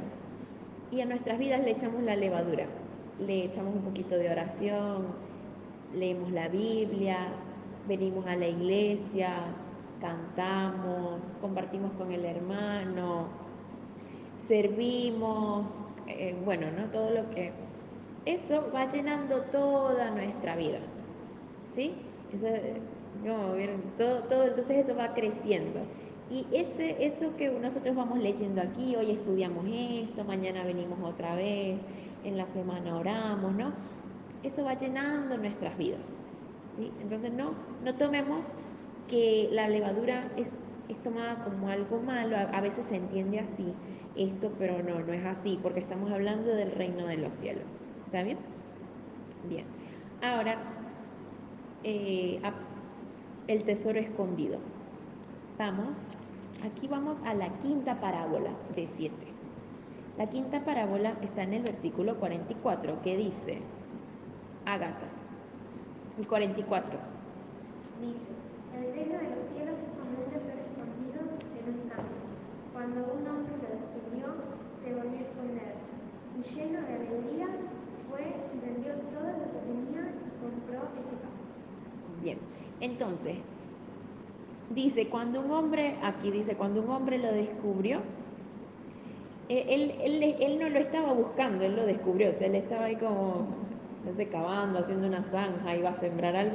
[0.90, 2.66] Y a nuestras vidas le echamos la levadura.
[3.24, 5.06] Le echamos un poquito de oración,
[5.94, 7.28] leemos la Biblia,
[7.88, 9.34] venimos a la iglesia,
[10.00, 13.28] cantamos, compartimos con el hermano,
[14.48, 15.66] servimos,
[16.06, 16.86] eh, bueno, ¿no?
[16.90, 17.52] Todo lo que...
[18.24, 20.78] Eso va llenando toda nuestra vida,
[21.76, 21.94] ¿sí?
[22.32, 22.46] Eso,
[23.22, 23.54] como
[23.96, 25.80] todo, todo, entonces eso va creciendo.
[26.28, 31.78] Y ese, eso que nosotros vamos leyendo aquí, hoy estudiamos esto, mañana venimos otra vez,
[32.24, 33.72] en la semana oramos, ¿no?
[34.42, 36.00] Eso va llenando nuestras vidas.
[36.76, 36.90] ¿sí?
[37.00, 37.52] Entonces no,
[37.84, 38.44] no tomemos
[39.08, 40.48] que la levadura es,
[40.88, 43.72] es tomada como algo malo, a veces se entiende así
[44.16, 47.64] esto, pero no, no es así, porque estamos hablando del reino de los cielos.
[48.06, 48.38] ¿Está bien?
[49.48, 49.64] Bien.
[50.22, 50.56] Ahora,
[51.84, 52.40] eh,
[53.48, 54.58] el tesoro escondido.
[55.58, 55.96] Vamos,
[56.64, 59.26] aquí vamos a la quinta parábola de siete.
[60.18, 63.60] La quinta parábola está en el versículo 44, que dice,
[64.64, 65.06] Agata,
[66.18, 66.98] el 44.
[68.00, 68.20] Dice,
[68.74, 71.20] el reino de los cielos es como un tesoro escondido
[71.54, 72.16] en un campo.
[72.72, 74.34] Cuando un hombre lo descubrió,
[74.82, 75.74] se volvió a esconder.
[76.34, 77.48] Y lleno de alegría,
[78.08, 81.44] fue y vendió todo lo que tenía y compró ese campo.
[82.22, 82.38] Bien,
[82.80, 83.36] entonces,
[84.76, 87.98] dice, cuando un hombre, aquí dice, cuando un hombre lo descubrió,
[89.48, 92.84] eh, él, él, él no lo estaba buscando, él lo descubrió, o sea, él estaba
[92.84, 93.48] ahí como,
[94.04, 96.54] no sé, cavando, haciendo una zanja, iba a sembrar algo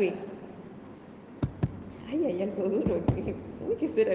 [2.09, 3.33] ay, hay algo duro aquí,
[3.79, 4.13] ¿qué será?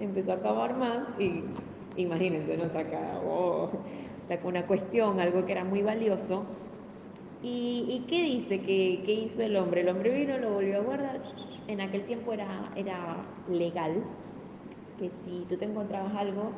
[0.00, 1.44] Empezó a cavar más y,
[1.96, 3.70] imagínense, no saca, oh,
[4.28, 6.44] saca una cuestión, algo que era muy valioso,
[7.42, 9.80] ¿Y, y qué dice que, que hizo el hombre?
[9.80, 11.20] El hombre vino, lo volvió a guardar.
[11.68, 13.16] En aquel tiempo era, era
[13.48, 14.02] legal
[14.98, 16.50] que si tú te encontrabas algo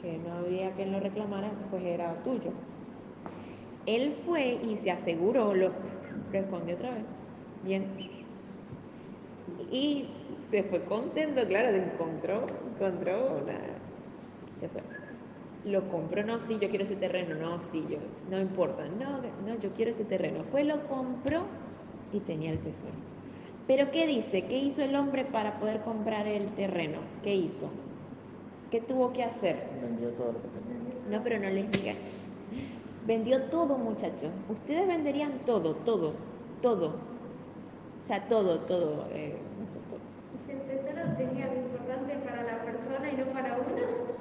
[0.00, 2.52] que no había quien lo reclamara, pues era tuyo.
[3.86, 5.70] Él fue y se aseguró, lo,
[6.32, 7.04] lo escondió otra vez.
[7.64, 7.84] Bien.
[9.70, 10.06] Y
[10.50, 13.58] se fue contento, claro, se encontró, encontró una...
[14.60, 14.82] Se fue
[15.66, 17.98] lo compró, no, sí, yo quiero ese terreno, no, sí, yo,
[18.30, 20.44] no importa, no, no, yo quiero ese terreno.
[20.44, 21.42] Fue, lo compró
[22.12, 22.94] y tenía el tesoro.
[23.66, 24.44] Pero ¿qué dice?
[24.46, 26.98] ¿Qué hizo el hombre para poder comprar el terreno?
[27.22, 27.68] ¿Qué hizo?
[28.70, 29.56] ¿Qué tuvo que hacer?
[29.82, 31.18] Vendió todo lo que tenía.
[31.18, 31.94] No, pero no les diga.
[33.06, 34.30] Vendió todo, muchachos.
[34.48, 36.12] Ustedes venderían todo, todo,
[36.62, 36.94] todo.
[38.02, 39.98] O sea, todo, todo, eh, no sé, todo.
[40.44, 44.16] Si el tesoro tenía algo importante para la persona y no para uno,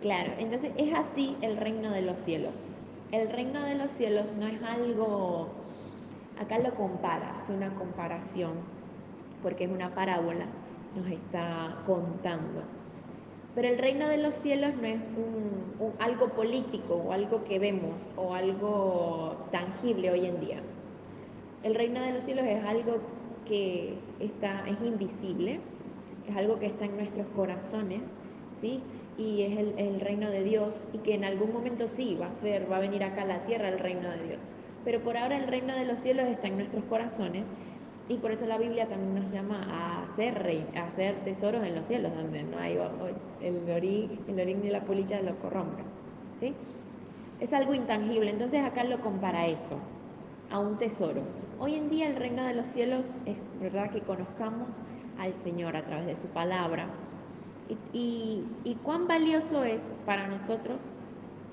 [0.00, 2.54] Claro, entonces es así el reino de los cielos.
[3.10, 5.48] El reino de los cielos no es algo,
[6.40, 8.52] acá lo compara, hace una comparación,
[9.42, 10.46] porque es una parábola,
[10.96, 12.62] nos está contando.
[13.54, 18.06] Pero el reino de los cielos no es un, algo político o algo que vemos
[18.16, 20.60] o algo tangible hoy en día.
[21.62, 22.98] El reino de los cielos es algo
[23.46, 25.60] que está, es invisible,
[26.28, 28.02] es algo que está en nuestros corazones,
[28.60, 28.80] ¿sí?
[29.16, 32.40] Y es el, el reino de Dios y que en algún momento sí va a
[32.40, 34.38] ser, va a venir acá a la tierra el reino de Dios.
[34.88, 37.44] Pero por ahora el reino de los cielos está en nuestros corazones
[38.08, 41.74] y por eso la Biblia también nos llama a hacer, rey, a hacer tesoros en
[41.74, 42.78] los cielos, donde no hay
[43.42, 45.84] el orín, ni la polilla lo corrompen,
[46.40, 46.54] ¿sí?
[47.38, 49.76] Es algo intangible, entonces acá lo compara eso,
[50.50, 51.20] a un tesoro.
[51.60, 54.68] Hoy en día el reino de los cielos es verdad que conozcamos
[55.18, 56.86] al Señor a través de su palabra.
[57.92, 60.78] Y- y cuán valioso es para nosotros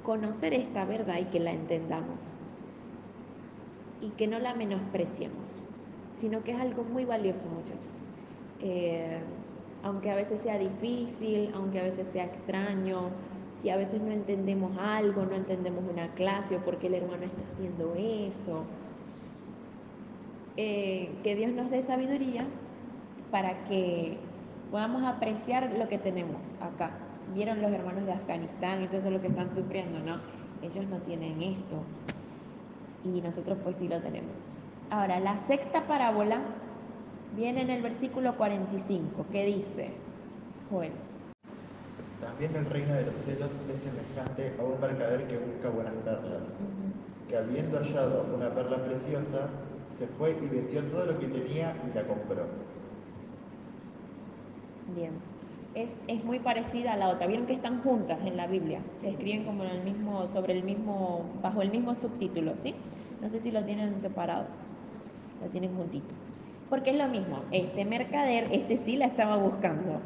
[0.03, 2.34] conocer esta verdad y que la entendamos.
[4.01, 5.51] Y que no la menospreciemos,
[6.17, 7.91] sino que es algo muy valioso, muchachos.
[8.61, 9.19] Eh,
[9.83, 13.09] aunque a veces sea difícil, aunque a veces sea extraño,
[13.61, 17.23] si a veces no entendemos algo, no entendemos una clase o por qué el hermano
[17.23, 18.63] está haciendo eso,
[20.57, 22.45] eh, que Dios nos dé sabiduría
[23.31, 24.17] para que
[24.71, 26.91] podamos apreciar lo que tenemos acá.
[27.33, 30.19] Vieron los hermanos de Afganistán eso lo que están sufriendo, ¿no?
[30.61, 31.83] Ellos no tienen esto
[33.13, 34.31] y nosotros pues sí lo tenemos.
[34.89, 36.39] Ahora, la sexta parábola
[37.35, 39.89] viene en el versículo 45, que dice,
[40.69, 40.91] Joel,
[42.21, 46.43] También el reino de los cielos es semejante a un mercader que busca buenas perlas,
[47.27, 49.49] que habiendo hallado una perla preciosa,
[49.97, 52.45] se fue y vendió todo lo que tenía y la compró.
[54.95, 55.11] Bien.
[55.73, 57.27] Es, es muy parecida a la otra.
[57.27, 58.79] Vieron que están juntas en la Biblia.
[59.01, 62.75] Se escriben como en el mismo, sobre el mismo, bajo el mismo subtítulo, ¿sí?
[63.21, 64.45] No sé si lo tienen separado.
[65.41, 66.13] Lo tienen juntito.
[66.69, 67.39] Porque es lo mismo.
[67.51, 69.99] Este mercader, este sí la estaba buscando.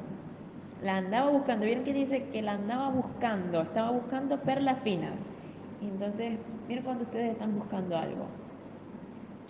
[0.83, 1.65] La andaba buscando.
[1.65, 3.61] Vieron que dice que la andaba buscando.
[3.61, 5.13] Estaba buscando perlas finas.
[5.81, 8.25] Entonces, miren cuando ustedes están buscando algo.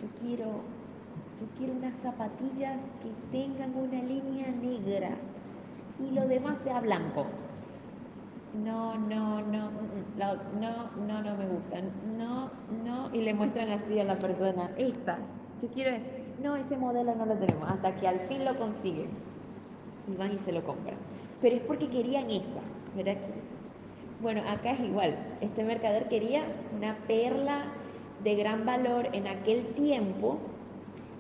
[0.02, 0.45] Yo quiero,
[1.39, 5.12] yo quiero unas zapatillas que tengan una línea negra
[6.00, 7.26] y lo demás sea blanco.
[8.54, 9.72] No, no, no,
[10.18, 12.50] la- no, no, no me gustan, no,
[12.84, 15.20] no, y le muestran así a la persona, esta,
[15.62, 15.98] yo quiero,
[16.40, 19.10] no, ese modelo no lo tenemos, hasta que al fin lo consiguen
[20.08, 20.98] y van y se lo compran.
[21.42, 22.62] Pero es porque querían esa,
[22.96, 23.18] ¿verdad?
[24.20, 26.44] Bueno, acá es igual, este mercader quería
[26.76, 27.66] una perla
[28.24, 30.40] de gran valor en aquel tiempo.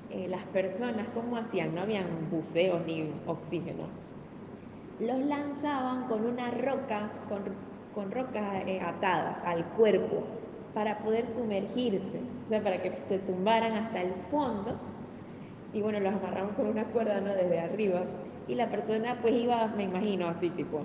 [0.09, 1.75] eh, las personas, ¿cómo hacían?
[1.75, 4.08] No habían buceos ni oxígeno
[4.99, 7.41] los lanzaban con una roca, con,
[7.95, 10.23] con rocas eh, atadas al cuerpo
[10.73, 14.75] para poder sumergirse, o sea, para que se tumbaran hasta el fondo.
[15.73, 17.33] Y bueno, los amarraban con una cuerda, ¿no?
[17.33, 18.01] Desde arriba.
[18.47, 20.81] Y la persona pues iba, me imagino, así tipo.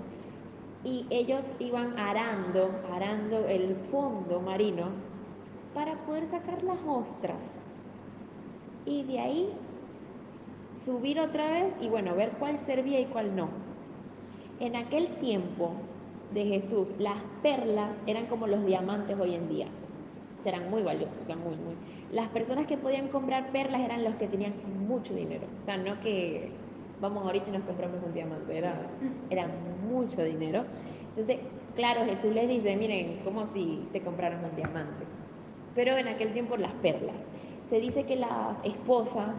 [0.83, 4.89] Y ellos iban arando, arando el fondo marino
[5.73, 7.37] para poder sacar las ostras.
[8.85, 9.49] Y de ahí
[10.85, 13.64] subir otra vez y bueno, ver cuál servía y cuál no.
[14.59, 15.73] En aquel tiempo
[16.33, 19.67] de Jesús, las perlas eran como los diamantes hoy en día.
[20.45, 21.75] Eran muy valiosos, o sea, muy, muy.
[22.11, 24.53] Las personas que podían comprar perlas eran los que tenían
[24.87, 25.47] mucho dinero.
[25.61, 26.51] O sea, no que
[27.01, 28.75] vamos ahorita y nos compramos un diamante, era,
[29.29, 29.49] era
[29.89, 30.63] mucho dinero.
[31.09, 31.39] Entonces,
[31.75, 35.03] claro, Jesús les dice, miren, como si te compraran un diamante.
[35.73, 37.15] Pero en aquel tiempo las perlas.
[37.69, 39.29] Se dice que las esposas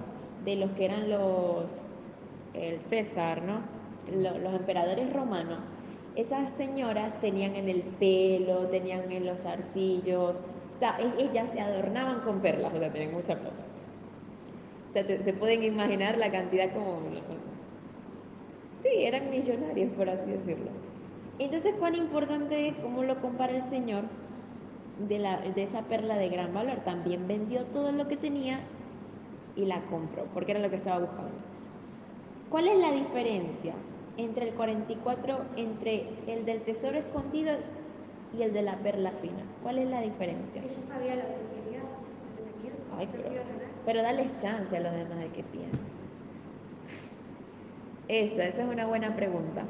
[0.44, 1.70] de los que eran los,
[2.52, 3.75] el César, ¿no?
[4.12, 5.58] Lo- los emperadores romanos,
[6.14, 11.60] esas señoras tenían en el pelo, tenían en los zarcillos, o sea, e- ellas se
[11.60, 13.64] adornaban con perlas, o sea, tenían mucha plata.
[14.90, 17.00] O sea, te- se pueden imaginar la cantidad como...
[18.82, 20.70] Sí, eran millonarios, por así decirlo.
[21.38, 24.04] Entonces, cuán importante es cómo lo compara el Señor
[25.08, 26.76] de, la, de esa perla de gran valor.
[26.84, 28.60] También vendió todo lo que tenía
[29.56, 31.32] y la compró, porque era lo que estaba buscando.
[32.48, 33.74] ¿Cuál es la diferencia
[34.16, 37.52] entre el 44, entre el del tesoro escondido
[38.36, 39.42] y el de la perla fina?
[39.62, 40.62] ¿Cuál es la diferencia?
[40.62, 43.24] Ella sabía lo que quería, lo que tenía, Ay, pero,
[43.84, 45.80] pero dales chance a los demás de que piensen.
[48.08, 49.64] Esa, esa es una buena pregunta.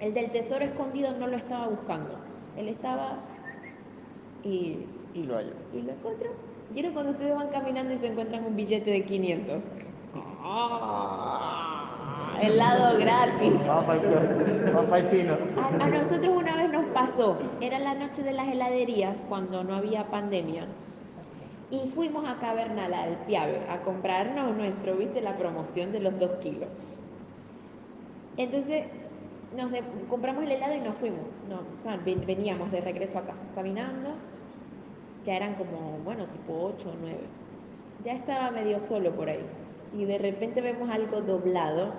[0.00, 2.18] El del tesoro escondido no lo estaba buscando.
[2.56, 3.18] Él estaba
[4.42, 4.78] y,
[5.14, 5.52] Y lo halló.
[5.74, 6.30] y lo encontró.
[6.70, 9.62] ¿Vieron cuando ustedes van caminando y se encuentran un billete de 500?
[10.14, 11.67] ¡Ah!
[12.40, 13.52] Helado gratis.
[13.66, 15.34] Vamos el, el chino.
[15.60, 19.74] A, a nosotros una vez nos pasó, era la noche de las heladerías cuando no
[19.74, 20.66] había pandemia.
[21.70, 26.30] Y fuimos a Cavernal, al Piave, a comprarnos nuestro, viste, la promoción de los dos
[26.40, 26.68] kilos.
[28.36, 28.84] Entonces,
[29.56, 31.20] nos de- compramos el helado y nos fuimos.
[31.48, 34.10] No, o sea, ven- veníamos de regreso a casa, caminando.
[35.24, 37.18] Ya eran como, bueno, tipo 8 o 9.
[38.04, 39.44] Ya estaba medio solo por ahí.
[39.98, 41.92] Y de repente vemos algo doblado.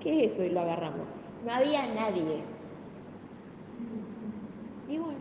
[0.00, 0.44] ¿Qué es eso?
[0.44, 1.06] Y lo agarramos.
[1.44, 2.42] No había nadie.
[4.88, 5.18] Y bueno,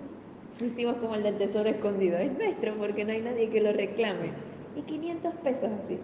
[0.61, 2.17] hicimos como el del tesoro escondido.
[2.17, 4.31] Es nuestro porque no hay nadie que lo reclame.
[4.75, 5.99] Y 500 pesos así.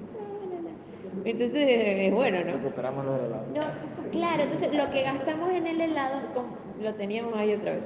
[1.25, 2.53] Entonces, es bueno, ¿no?
[2.53, 3.45] Recuperamos lo del helado.
[3.53, 6.21] No, claro, entonces lo que gastamos en el helado,
[6.81, 7.83] lo teníamos ahí otra vez.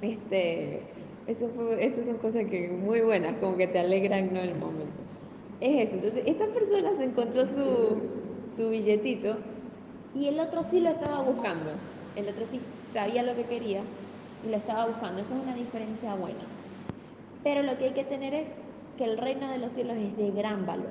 [0.00, 0.82] Este,
[1.26, 4.40] eso fue, estas son cosas que muy buenas, como que te alegran ¿no?
[4.40, 4.86] el momento.
[5.60, 7.98] Es eso, entonces esta persona se encontró su,
[8.56, 9.36] su billetito
[10.14, 11.70] y el otro sí lo estaba buscando.
[12.16, 12.60] El otro sí
[12.92, 13.82] sabía lo que quería
[14.44, 15.20] y lo estaba buscando.
[15.20, 16.44] Eso es una diferencia buena.
[17.44, 18.48] Pero lo que hay que tener es
[18.96, 20.90] que el reino de los cielos es de gran valor,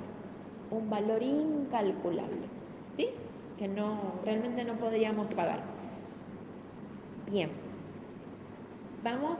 [0.72, 2.48] un valor incalculable,
[2.96, 3.10] ¿sí?
[3.58, 5.60] Que no, realmente no podríamos pagar.
[7.30, 7.50] Bien,
[9.04, 9.40] vamos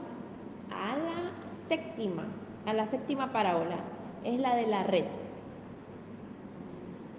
[0.70, 1.30] a la
[1.68, 2.24] séptima,
[2.66, 3.76] a la séptima parábola,
[4.24, 5.06] es la de la red.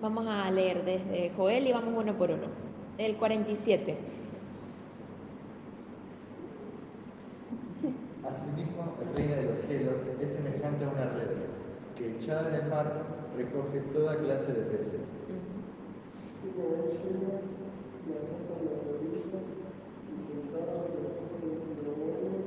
[0.01, 2.47] Vamos a leer desde Joel y vamos uno por uno.
[2.97, 3.97] El 47.
[8.29, 11.29] Asimismo, el reino de los cielos es semejante a una red
[11.97, 13.03] que echada en el mar
[13.35, 15.01] recoge toda clase de peces
[16.55, 17.39] llena,
[18.09, 19.43] la sacan las orillas
[20.09, 22.37] y sentadas recogen lo bueno,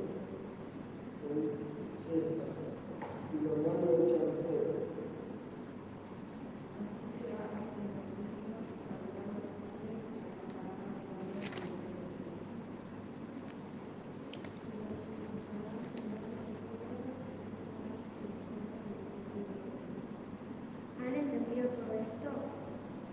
[1.19, 2.53] se- secas,
[3.33, 4.73] y lo malo echan fuera.
[20.99, 22.29] ¿Han entendido todo esto?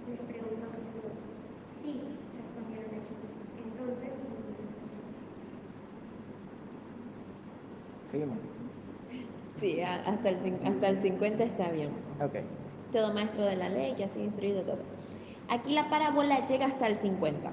[0.09, 1.13] Les preguntó Jesús.
[1.83, 2.01] Sí,
[2.37, 3.31] respondieron ellos.
[3.65, 4.11] Entonces,
[8.11, 8.39] Seguimos.
[9.61, 11.91] Sí, a- hasta el, hasta el 50 está bien.
[12.23, 12.37] Ok.
[12.93, 14.79] Todo maestro de la ley que ha sido instruido todo.
[15.49, 17.51] Aquí la parábola llega hasta el 50.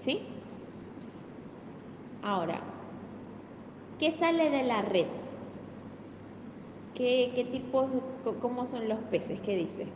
[0.00, 0.22] ¿Sí?
[2.22, 2.60] Ahora,
[4.02, 5.06] ¿Qué sale de la red?
[6.92, 7.86] ¿Qué, qué tipos,
[8.40, 9.40] cómo son los peces?
[9.42, 9.86] ¿Qué dice?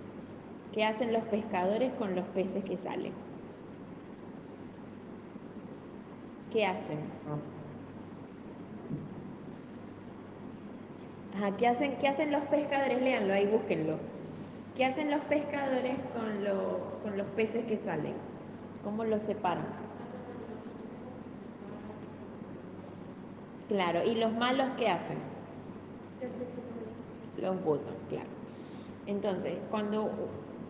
[0.72, 3.12] ¿Qué hacen los pescadores con los peces que salen?
[6.52, 7.00] ¿Qué hacen?
[11.58, 13.00] ¿Qué hacen, ¿qué hacen los pescadores?
[13.00, 13.98] Léanlo ahí, búsquenlo.
[14.74, 18.14] ¿Qué hacen los pescadores con, lo- con los peces que salen?
[18.82, 19.66] ¿Cómo los separan?
[23.68, 25.18] Claro, ¿y los malos qué hacen?
[27.36, 28.28] Los botan, claro.
[29.06, 30.10] Entonces, cuando,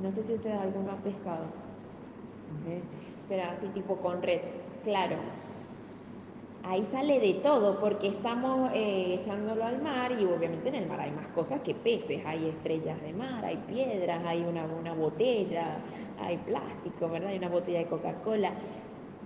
[0.01, 2.83] no sé si ustedes alguno ha pescado, ¿ok?
[3.29, 4.41] pero así tipo con red,
[4.85, 5.17] claro.
[6.69, 11.01] Ahí sale de todo porque estamos eh, echándolo al mar y obviamente en el mar
[11.01, 15.79] hay más cosas que peces, hay estrellas de mar, hay piedras, hay una, una botella,
[16.21, 17.29] hay plástico, ¿verdad?
[17.29, 18.51] Hay una botella de Coca-Cola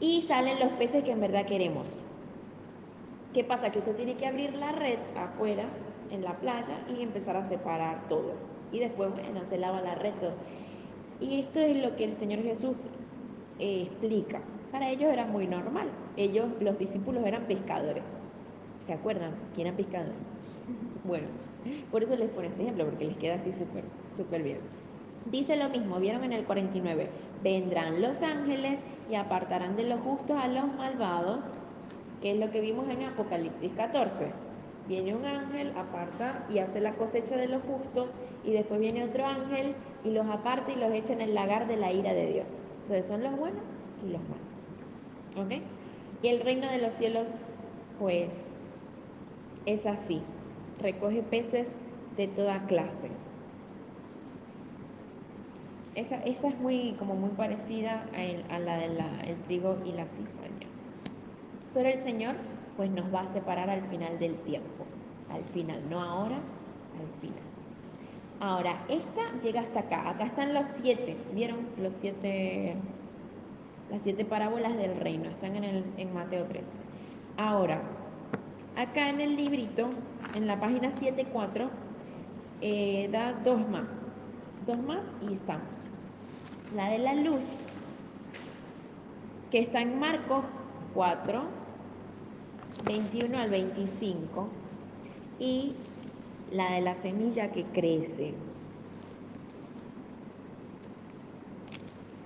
[0.01, 1.87] y salen los peces que en verdad queremos.
[3.33, 3.71] ¿Qué pasa?
[3.73, 5.65] Que usted tiene que abrir la red afuera,
[6.11, 8.35] en la playa, y empezar a separar todo.
[8.71, 10.35] Y después, bueno, se lava la red todo.
[11.21, 12.77] Y esto es lo que el Señor Jesús
[13.59, 14.43] eh, explica.
[14.71, 15.89] Para ellos era muy normal.
[16.17, 18.05] Ellos, los discípulos, eran pescadores.
[18.87, 19.33] ¿Se acuerdan?
[19.55, 20.15] ¿Quién eran pescadores?
[21.05, 21.27] Bueno,
[21.91, 23.85] por eso les pone este ejemplo, porque les queda así súper,
[24.17, 24.59] súper bien.
[25.31, 27.09] Dice lo mismo, vieron en el 49,
[27.43, 31.45] vendrán los ángeles y apartarán de los justos a los malvados,
[32.21, 34.33] que es lo que vimos en Apocalipsis 14.
[34.89, 38.11] Viene un ángel, aparta y hace la cosecha de los justos,
[38.45, 41.77] y después viene otro ángel y los aparta y los echa en el lagar de
[41.77, 42.47] la ira de Dios.
[42.83, 43.65] Entonces son los buenos
[44.07, 44.50] y los malos.
[45.37, 45.53] ¿Ok?
[46.23, 47.29] Y el reino de los cielos,
[47.99, 48.31] pues,
[49.67, 50.21] es así.
[50.81, 51.67] Recoge peces
[52.17, 53.11] de toda clase.
[55.95, 58.97] Esa, esa es muy, como muy parecida a, el- a la del
[59.47, 60.67] trigo y la cizaña.
[61.75, 62.37] Pero el Señor
[62.77, 64.87] pues nos va a separar al final del tiempo.
[65.31, 67.43] Al final, no ahora, al final.
[68.41, 70.09] Ahora, esta llega hasta acá.
[70.09, 71.17] Acá están los siete.
[71.35, 71.59] ¿Vieron?
[71.79, 72.77] Los siete,
[73.91, 75.29] las siete parábolas del reino.
[75.29, 76.65] Están en, el, en Mateo 13.
[77.37, 77.83] Ahora,
[78.77, 79.91] acá en el librito,
[80.35, 81.69] en la página 7.4,
[82.61, 83.89] eh, da dos más.
[84.67, 85.85] Dos más y estamos.
[86.75, 87.43] La de la luz,
[89.51, 90.45] que está en Marcos
[90.95, 91.43] 4,
[92.85, 94.49] 21 al 25.
[95.39, 95.75] Y
[96.53, 98.35] la de la semilla que crece.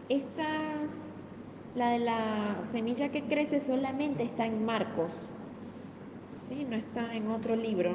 [0.09, 0.91] Estas,
[1.75, 5.11] la de la semilla que crece solamente está en Marcos.
[6.49, 6.66] ¿Sí?
[6.68, 7.95] No está en otro libro.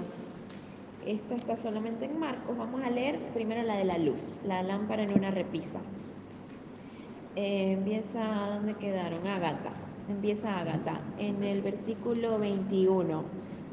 [1.05, 2.57] Esta está solamente en Marcos.
[2.57, 5.79] Vamos a leer primero la de la luz, la lámpara en una repisa.
[7.35, 9.25] Eh, empieza, ¿dónde quedaron?
[9.25, 9.71] Ágata.
[10.09, 13.23] Empieza Ágata en el versículo 21.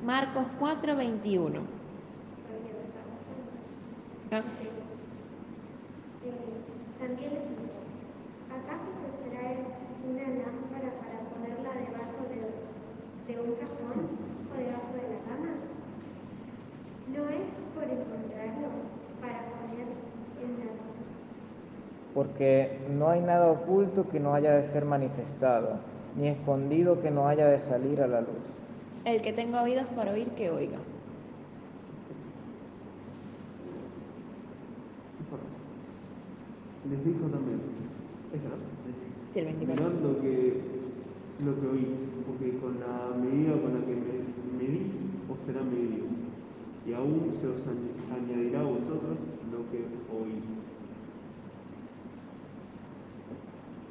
[0.04, 1.60] Marcos 4, 21.
[4.30, 4.42] Ah,
[8.50, 9.05] ¿acaso se
[10.10, 13.98] una lámpara para ponerla debajo de, de un cajón
[14.50, 15.52] o debajo de la cama?
[17.14, 18.68] No es por encontrarlo
[19.20, 19.86] para poner
[20.42, 20.96] en la luz.
[22.14, 25.78] Porque no hay nada oculto que no haya de ser manifestado,
[26.16, 28.42] ni escondido que no haya de salir a la luz.
[29.04, 30.78] El que tenga oídos para oír, que oiga.
[36.88, 37.60] Les dijo también,
[39.36, 39.84] Sí, el 24.
[39.84, 40.60] mirad lo que,
[41.44, 41.88] lo que oís,
[42.26, 44.94] porque con la medida con la que me- medís
[45.28, 46.06] os será medido,
[46.88, 49.18] y aún se os añ- añadirá a vosotros
[49.52, 50.40] lo que oís.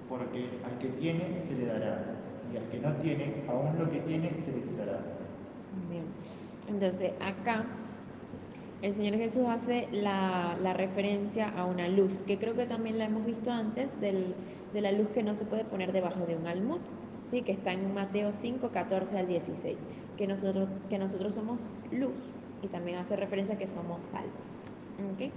[0.10, 2.16] Porque al que tiene se le dará,
[2.52, 5.00] y al que no tiene, aún lo que tiene se le quitará.
[5.92, 6.06] Bien.
[6.68, 7.66] Entonces, acá
[8.86, 13.26] el Señor Jesús hace la, referencia a una luz, que creo que también la hemos
[13.26, 16.78] visto antes, de la luz que no se puede poner debajo de un almud,
[17.32, 17.42] ¿sí?
[17.42, 19.76] que está en Mateo 5, 14 al 16,
[20.18, 21.62] que nosotros, que nosotros somos
[21.92, 22.14] luz,
[22.62, 24.26] y también hace referencia a que somos sal.
[25.16, 25.32] ¿ok?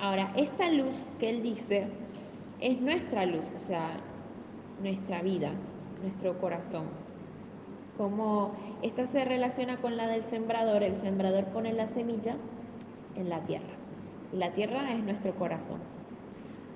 [0.00, 1.86] Ahora, esta luz que Él dice
[2.60, 3.90] es nuestra luz, o sea,
[4.82, 5.52] nuestra vida,
[6.02, 6.86] nuestro corazón
[7.96, 12.36] como esta se relaciona con la del sembrador, el sembrador pone la semilla
[13.18, 13.74] en la tierra
[14.32, 15.80] y la tierra es nuestro corazón.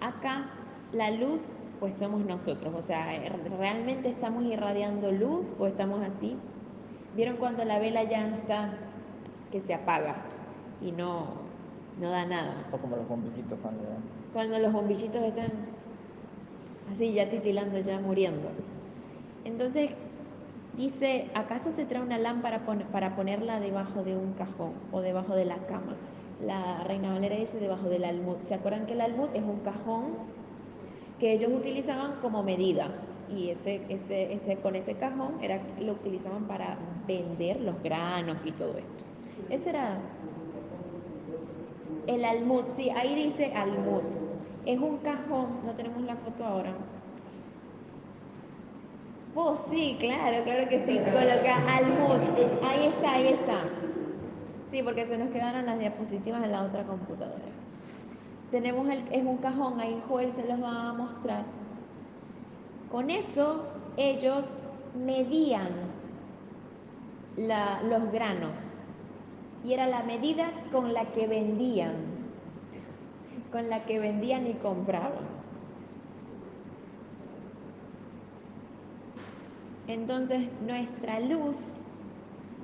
[0.01, 0.51] Acá
[0.93, 1.43] la luz
[1.81, 3.07] pues somos nosotros, o sea,
[3.59, 6.37] realmente estamos irradiando luz o estamos así.
[7.17, 8.75] ¿Vieron cuando la vela ya está
[9.51, 10.15] que se apaga
[10.81, 11.27] y no,
[12.01, 12.67] no da nada?
[12.73, 13.83] O como los bombillitos cuando...
[14.33, 15.51] Cuando los bombillitos están
[16.95, 18.49] así ya titilando, ya muriendo.
[19.45, 19.91] Entonces,
[20.77, 25.45] Dice, ¿acaso se trae una lámpara para ponerla debajo de un cajón o debajo de
[25.45, 25.97] la cama?
[26.47, 28.37] La Reina Valera dice debajo del almud.
[28.49, 30.05] ¿Se acuerdan que el almud es un cajón
[31.21, 32.89] que ellos utilizaban como medida?
[33.35, 36.77] Y ese, ese, ese, con ese cajón era, lo utilizaban para
[37.07, 39.05] vender los granos y todo esto.
[39.49, 39.99] Ese era
[42.07, 44.03] el almud, sí, ahí dice almud.
[44.67, 46.73] Es un cajón, no tenemos la foto ahora.
[49.35, 50.99] Oh, sí, claro, claro que sí.
[50.99, 52.21] Coloca almud.
[52.63, 53.65] Ahí está, ahí está.
[54.73, 57.45] Sí, porque se nos quedaron las diapositivas en la otra computadora.
[58.51, 61.45] Tenemos el, es un cajón, ahí Joel se los va a mostrar.
[62.91, 63.67] Con eso
[63.99, 64.45] ellos
[64.95, 65.69] medían
[67.37, 68.53] la- los granos
[69.65, 71.93] y era la medida con la que vendían,
[73.53, 75.33] con la que vendían y compraban.
[79.87, 81.57] Entonces nuestra luz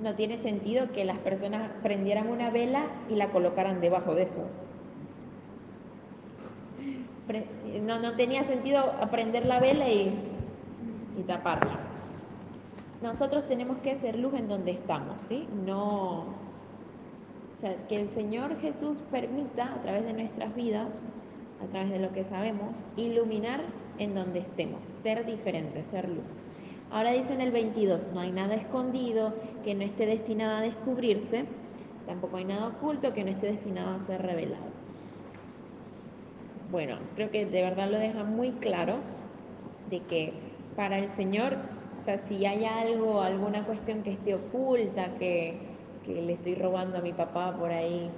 [0.01, 4.45] no tiene sentido que las personas prendieran una vela y la colocaran debajo de eso.
[7.85, 10.11] No, tenía sentido prender la vela y,
[11.27, 11.77] taparla.
[13.03, 15.47] Nosotros tenemos que ser luz en donde estamos, ¿sí?
[15.65, 16.25] No,
[17.87, 20.87] que el Señor Jesús permita a través de nuestras vidas,
[21.61, 23.61] a través de lo que sabemos, iluminar
[23.99, 26.23] en donde estemos, ser diferentes, ser luz.
[26.91, 29.33] Ahora dice en el 22, no hay nada escondido
[29.63, 31.45] que no esté destinado a descubrirse,
[32.07, 34.63] tampoco hay nada oculto que no esté destinado a ser revelado.
[36.71, 38.97] Bueno, creo que de verdad lo deja muy claro
[39.89, 40.33] de que
[40.75, 41.57] para el Señor,
[41.99, 45.57] o sea, si hay algo, alguna cuestión que esté oculta, que,
[46.05, 48.09] que le estoy robando a mi papá por ahí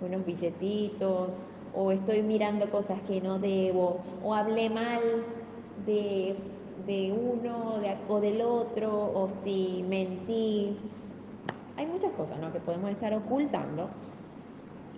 [0.00, 1.34] unos billetitos,
[1.74, 5.00] o estoy mirando cosas que no debo, o hablé mal
[5.86, 6.34] de,
[6.86, 10.76] de uno o del otro, o si mentí.
[11.76, 12.52] Hay muchas cosas ¿no?
[12.52, 13.88] que podemos estar ocultando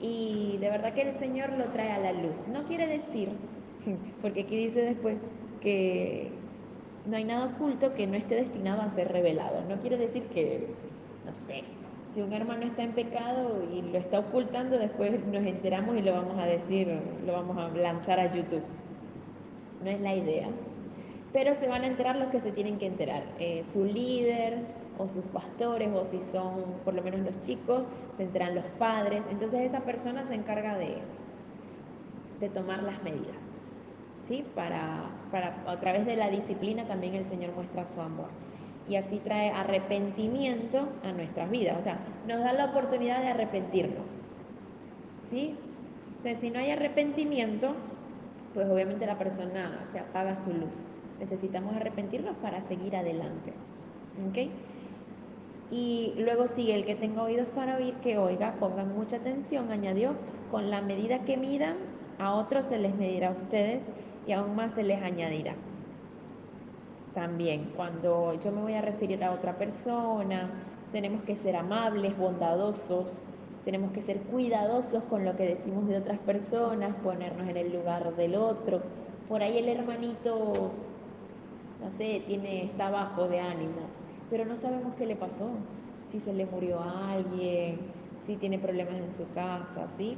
[0.02, 2.42] y de verdad que el Señor lo trae a la luz.
[2.48, 3.28] No quiere decir,
[4.22, 5.16] porque aquí dice después
[5.60, 6.32] que
[7.06, 9.62] no hay nada oculto que no esté destinado a ser revelado.
[9.68, 10.66] No quiere decir que,
[11.24, 11.62] no sé,
[12.14, 16.12] si un hermano está en pecado y lo está ocultando, después nos enteramos y lo
[16.12, 16.88] vamos a decir,
[17.24, 18.62] lo vamos a lanzar a YouTube.
[19.84, 20.48] No es la idea.
[21.32, 23.22] Pero se van a enterar los que se tienen que enterar.
[23.38, 24.58] Eh, su líder
[24.98, 29.22] o sus pastores o si son por lo menos los chicos, se enteran los padres.
[29.30, 30.98] Entonces esa persona se encarga de,
[32.40, 33.36] de tomar las medidas.
[34.24, 34.44] ¿sí?
[34.54, 38.28] Para, para, a través de la disciplina también el Señor muestra su amor.
[38.88, 41.78] Y así trae arrepentimiento a nuestras vidas.
[41.78, 44.06] O sea, nos da la oportunidad de arrepentirnos.
[45.30, 45.54] ¿sí?
[46.18, 47.74] Entonces, si no hay arrepentimiento,
[48.54, 50.70] pues obviamente la persona se apaga su luz.
[51.20, 53.52] Necesitamos arrepentirnos para seguir adelante.
[54.28, 54.50] ¿ok?
[55.70, 60.14] Y luego sigue el que tenga oídos para oír, que oiga, pongan mucha atención, añadió,
[60.50, 61.76] con la medida que midan,
[62.18, 63.80] a otros se les medirá a ustedes
[64.26, 65.54] y aún más se les añadirá.
[67.14, 70.50] También, cuando yo me voy a referir a otra persona,
[70.92, 73.06] tenemos que ser amables, bondadosos,
[73.64, 78.14] tenemos que ser cuidadosos con lo que decimos de otras personas, ponernos en el lugar
[78.16, 78.82] del otro.
[79.28, 80.72] Por ahí el hermanito,
[81.82, 83.88] no sé, tiene, está bajo de ánimo,
[84.30, 85.50] pero no sabemos qué le pasó,
[86.10, 87.78] si se le murió a alguien,
[88.24, 90.16] si tiene problemas en su casa, ¿sí?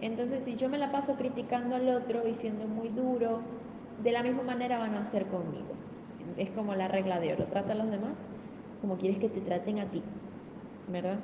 [0.00, 3.40] Entonces, si yo me la paso criticando al otro y siendo muy duro,
[4.02, 5.74] de la misma manera van a hacer conmigo.
[6.36, 8.12] Es como la regla de oro, trata a los demás
[8.80, 10.02] como quieres que te traten a ti,
[10.88, 11.18] ¿verdad?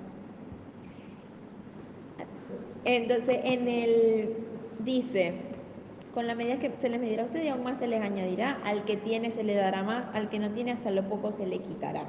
[2.85, 4.37] Entonces, en el
[4.81, 5.35] dice,
[6.15, 8.59] con la medida que se les medirá a usted y aún más se les añadirá,
[8.65, 11.47] al que tiene se le dará más, al que no tiene hasta lo poco se
[11.47, 12.05] le quitará.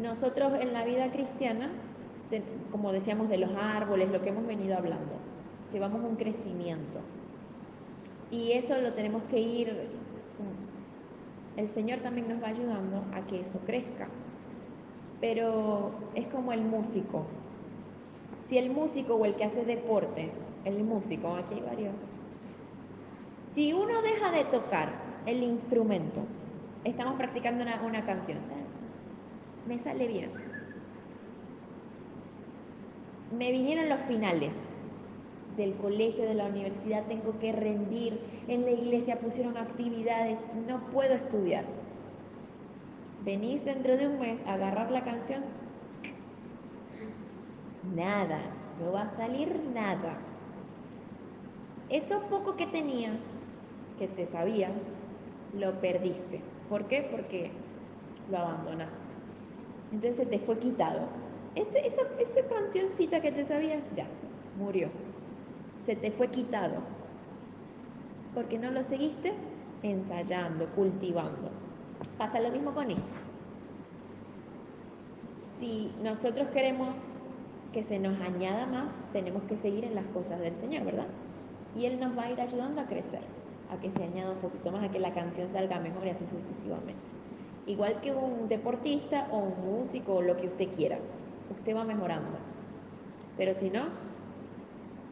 [0.00, 1.70] Nosotros en la vida cristiana,
[2.72, 5.14] como decíamos de los árboles, lo que hemos venido hablando,
[5.72, 7.00] llevamos un crecimiento.
[8.32, 9.88] Y eso lo tenemos que ir,
[11.56, 14.08] el Señor también nos va ayudando a que eso crezca.
[15.20, 17.26] Pero es como el músico.
[18.48, 20.32] Si el músico o el que hace deportes,
[20.64, 21.94] el músico, aquí hay varios,
[23.54, 24.88] si uno deja de tocar
[25.26, 26.22] el instrumento,
[26.82, 28.38] estamos practicando una, una canción,
[29.68, 30.30] me sale bien.
[33.36, 34.52] Me vinieron los finales
[35.56, 41.14] del colegio, de la universidad, tengo que rendir, en la iglesia pusieron actividades, no puedo
[41.14, 41.64] estudiar.
[43.24, 45.44] Venís dentro de un mes a agarrar la canción,
[47.94, 48.40] nada,
[48.82, 50.18] no va a salir nada.
[51.90, 53.14] Eso poco que tenías,
[53.98, 54.72] que te sabías,
[55.58, 56.40] lo perdiste.
[56.68, 57.06] ¿Por qué?
[57.10, 57.50] Porque
[58.30, 58.94] lo abandonaste.
[59.92, 61.02] Entonces se te fue quitado.
[61.54, 64.06] Ese- esa, esa cancioncita que te sabías, ya,
[64.58, 64.88] murió.
[65.86, 66.76] Se te fue quitado.
[68.34, 69.32] Porque no lo seguiste
[69.82, 71.50] ensayando, cultivando.
[72.18, 73.20] Pasa lo mismo con esto.
[75.60, 76.98] Si nosotros queremos
[77.72, 81.06] que se nos añada más, tenemos que seguir en las cosas del Señor, ¿verdad?
[81.76, 83.22] Y Él nos va a ir ayudando a crecer,
[83.70, 86.26] a que se añada un poquito más, a que la canción salga mejor y así
[86.26, 86.94] sucesivamente.
[87.66, 90.98] Igual que un deportista o un músico o lo que usted quiera,
[91.50, 92.38] usted va mejorando.
[93.36, 93.84] Pero si no,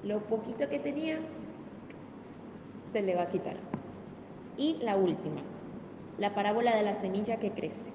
[0.05, 1.19] lo poquito que tenía
[2.93, 3.57] se le va a quitar.
[4.57, 5.41] Y la última,
[6.19, 7.93] la parábola de la semilla que crece.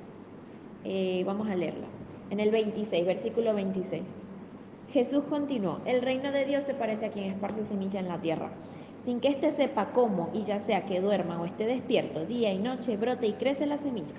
[0.84, 1.88] Eh, vamos a leerla.
[2.30, 4.03] En el 26, versículo 26.
[4.97, 8.49] Jesús continuó, el reino de Dios se parece a quien esparce semilla en la tierra.
[9.05, 12.57] Sin que éste sepa cómo, y ya sea que duerma o esté despierto, día y
[12.57, 14.15] noche brote y crece la semilla.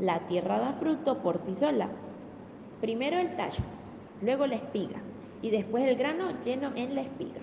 [0.00, 1.88] La tierra da fruto por sí sola.
[2.80, 3.62] Primero el tallo,
[4.20, 4.98] luego la espiga,
[5.40, 7.40] y después el grano lleno en la espiga.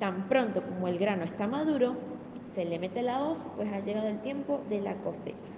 [0.00, 1.94] Tan pronto como el grano está maduro,
[2.56, 5.52] se le mete la hoz, pues ha llegado el tiempo de la cosecha.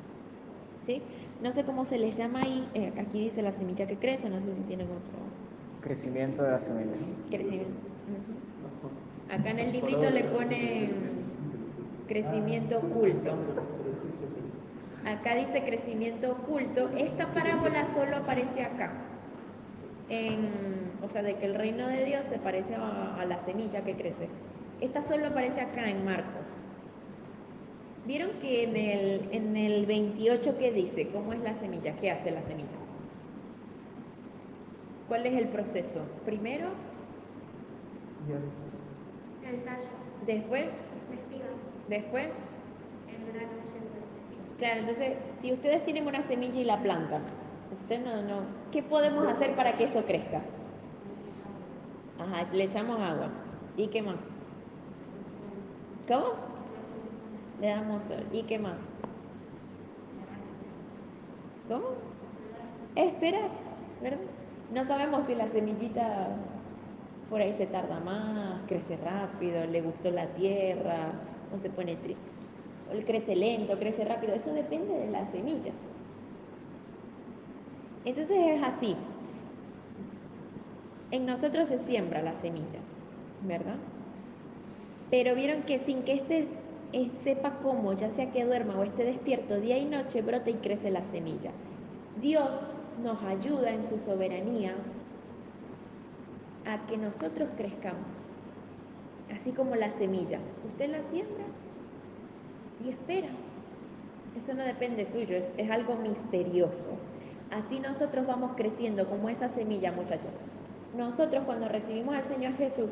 [0.84, 1.00] ¿Sí?
[1.40, 4.42] No sé cómo se les llama ahí, eh, aquí dice la semilla que crece, no
[4.42, 5.43] sé si tienen otro
[5.84, 6.92] Crecimiento de la semilla.
[7.28, 7.66] crecimiento.
[9.30, 10.88] Acá en el librito le pone
[12.08, 13.36] crecimiento oculto.
[15.04, 16.88] Acá dice crecimiento oculto.
[16.96, 18.92] Esta parábola solo aparece acá.
[20.08, 20.48] En,
[21.02, 23.94] o sea, de que el reino de Dios se parece a, a la semilla que
[23.94, 24.28] crece.
[24.80, 26.46] Esta solo aparece acá en Marcos.
[28.06, 31.08] ¿Vieron que en el, en el 28 qué dice?
[31.08, 31.94] ¿Cómo es la semilla?
[31.96, 32.76] ¿Qué hace la semilla?
[35.08, 36.00] ¿Cuál es el proceso?
[36.24, 36.68] Primero,
[39.42, 39.88] El tallo,
[40.26, 40.66] después,
[41.10, 41.44] la espiga,
[41.88, 42.26] después.
[43.08, 43.52] el grano
[44.58, 47.22] Claro, entonces, si ustedes tienen una semilla y la plantan,
[47.72, 50.42] usted no, no, ¿qué podemos hacer para que eso crezca?
[52.18, 53.30] Ajá, le echamos agua.
[53.76, 54.16] ¿Y qué más?
[56.06, 56.26] ¿Cómo?
[57.60, 58.26] Le damos sol.
[58.32, 58.78] ¿Y qué más?
[61.68, 61.84] ¿Cómo?
[62.94, 63.50] Esperar,
[64.00, 64.20] ¿verdad?
[64.72, 66.28] No sabemos si la semillita
[67.30, 71.12] por ahí se tarda más, crece rápido, le gustó la tierra,
[71.54, 72.16] o se pone tri
[72.92, 75.72] o crece lento, crece rápido, eso depende de la semilla.
[78.04, 78.94] Entonces es así.
[81.10, 82.80] En nosotros se siembra la semilla,
[83.42, 83.76] ¿verdad?
[85.10, 86.48] Pero vieron que sin que éste
[86.92, 90.54] eh, sepa cómo, ya sea que duerma o esté despierto día y noche, brota y
[90.54, 91.50] crece la semilla.
[92.20, 92.58] Dios
[93.02, 94.74] nos ayuda en su soberanía
[96.66, 98.06] a que nosotros crezcamos,
[99.34, 100.38] así como la semilla.
[100.66, 101.44] Usted la siembra
[102.84, 103.28] y espera.
[104.36, 106.88] Eso no depende suyo, es, es algo misterioso.
[107.50, 110.32] Así nosotros vamos creciendo como esa semilla, muchachos.
[110.96, 112.90] Nosotros cuando recibimos al Señor Jesús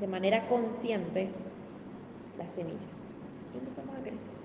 [0.00, 1.28] de manera consciente,
[2.38, 2.88] la semilla,
[3.54, 4.39] y empezamos a crecer.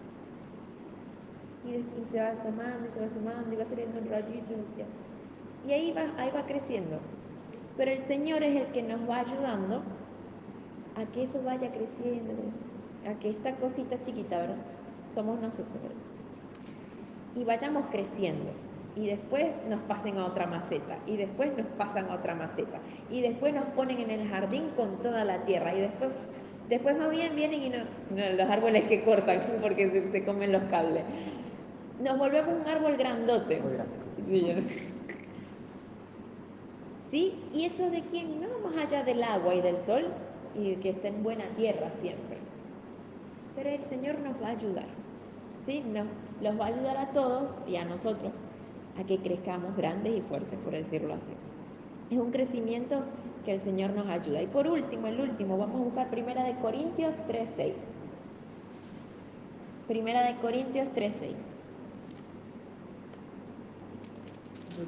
[1.68, 4.54] Y, de- y se va asomando, se va asomando, y va saliendo un rayito,
[5.68, 7.00] y ahí va, ahí va creciendo.
[7.78, 9.82] Pero el Señor es el que nos va ayudando
[10.96, 12.34] a que eso vaya creciendo,
[13.10, 14.56] a que esta cosita chiquita, ¿verdad?
[15.14, 15.98] Somos nosotros, ¿verdad?
[17.36, 18.52] Y vayamos creciendo.
[18.96, 20.98] Y después nos pasen a otra maceta.
[21.06, 22.78] Y después nos pasan a otra maceta.
[23.12, 25.76] Y después nos ponen en el jardín con toda la tierra.
[25.76, 26.12] Y después,
[26.70, 27.78] después más bien vienen y no,
[28.16, 31.04] no, los árboles que cortan porque se, se comen los cables.
[32.02, 33.62] Nos volvemos un árbol grandote.
[34.28, 34.54] Muy yo-
[37.12, 37.34] ¿Sí?
[37.54, 38.42] ¿Y eso de quién?
[38.42, 40.06] No, más allá del agua y del sol
[40.56, 42.38] y que esté en buena tierra siempre.
[43.56, 44.88] Pero el Señor nos va a ayudar.
[45.66, 45.82] ¿Sí?
[45.82, 46.08] Nos,
[46.42, 48.32] los va a ayudar a todos y a nosotros
[49.00, 52.16] a que crezcamos grandes y fuertes, por decirlo así.
[52.16, 53.04] Es un crecimiento
[53.46, 54.42] que el Señor nos ayuda.
[54.42, 57.74] Y por último, el último, vamos a buscar Primera de Corintios 3.6.
[59.88, 61.36] Primera de Corintios 3.6.
[64.76, 64.86] Apolo quedó, pero el crecimiento lo ha dado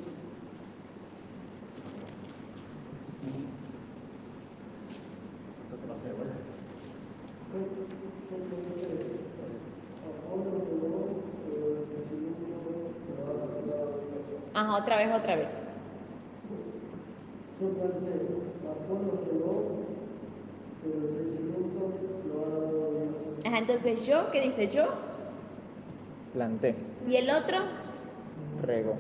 [3.10, 3.16] Dios.
[14.53, 15.47] Ajá, otra vez, otra vez.
[17.61, 18.11] Yo planté,
[18.69, 19.53] Apolo quedó,
[20.84, 21.93] pero el crecimiento
[22.28, 23.45] lo ha dado Dios.
[23.45, 24.86] Ajá, entonces yo, ¿qué dice yo?
[26.34, 26.75] Planté,
[27.07, 27.57] Y el otro,
[28.63, 28.95] rego.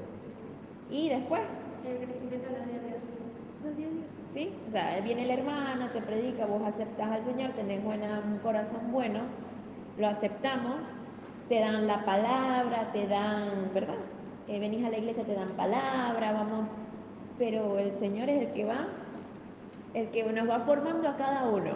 [0.91, 1.41] y después.
[1.85, 4.05] El crecimiento lo dio Dios.
[4.37, 4.53] ¿Sí?
[4.67, 8.91] O sea, viene el hermano, te predica, vos aceptás al Señor, tenés buena, un corazón
[8.91, 9.21] bueno,
[9.97, 10.75] lo aceptamos
[11.49, 13.95] te dan la palabra, te dan, ¿verdad?
[14.47, 16.67] Eh, venís a la iglesia, te dan palabra, vamos,
[17.37, 18.87] pero el Señor es el que va,
[19.93, 21.71] el que nos va formando a cada uno,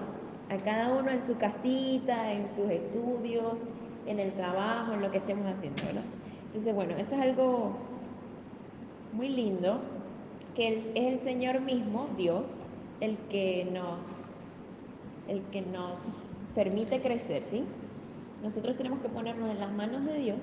[0.50, 3.54] a cada uno en su casita, en sus estudios,
[4.06, 6.04] en el trabajo, en lo que estemos haciendo, ¿verdad?
[6.48, 7.78] Entonces, bueno, eso es algo
[9.14, 9.80] muy lindo,
[10.56, 12.44] que es el Señor mismo, Dios,
[13.00, 14.00] el que nos,
[15.28, 15.94] el que nos
[16.56, 17.64] permite crecer, ¿sí?
[18.44, 20.38] Nosotros tenemos que ponernos en las manos de Dios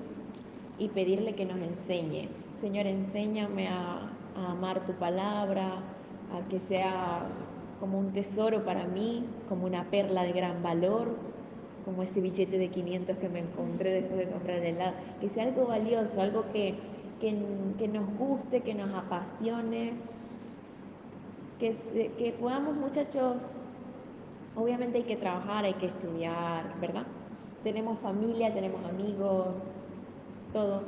[0.77, 2.29] y pedirle que nos enseñe.
[2.61, 5.81] Señor, enséñame a, amar tu palabra,
[6.31, 7.27] a que sea
[7.81, 11.17] como un tesoro para mí, como una perla de gran valor,
[11.83, 15.43] como ese billete de 500 que me encontré después de comprar el helado, que sea
[15.43, 16.75] algo valioso, algo que,
[17.19, 19.93] que, nos guste, que nos apasione,
[21.59, 21.75] que,
[22.17, 23.37] que podamos muchachos,
[24.55, 27.05] obviamente hay que trabajar, hay que estudiar, ¿verdad?
[27.63, 29.47] Tenemos familia, tenemos amigos,
[30.53, 30.83] todo,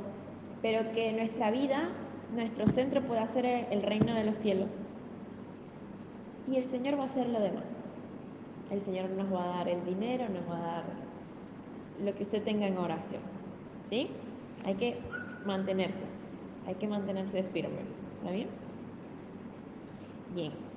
[0.62, 1.88] pero que nuestra vida,
[2.34, 4.70] nuestro centro pueda ser el reino de los cielos.
[6.50, 7.64] Y el Señor va a hacer lo demás.
[8.70, 10.84] El Señor nos va a dar el dinero, nos va a dar
[12.02, 13.20] lo que usted tenga en oración.
[13.88, 14.08] ¿Sí?
[14.64, 14.98] Hay que
[15.44, 16.04] mantenerse,
[16.64, 17.98] hay que mantenerse firme.
[18.16, 18.60] ¿Está bien?
[20.28, 20.71] Bien.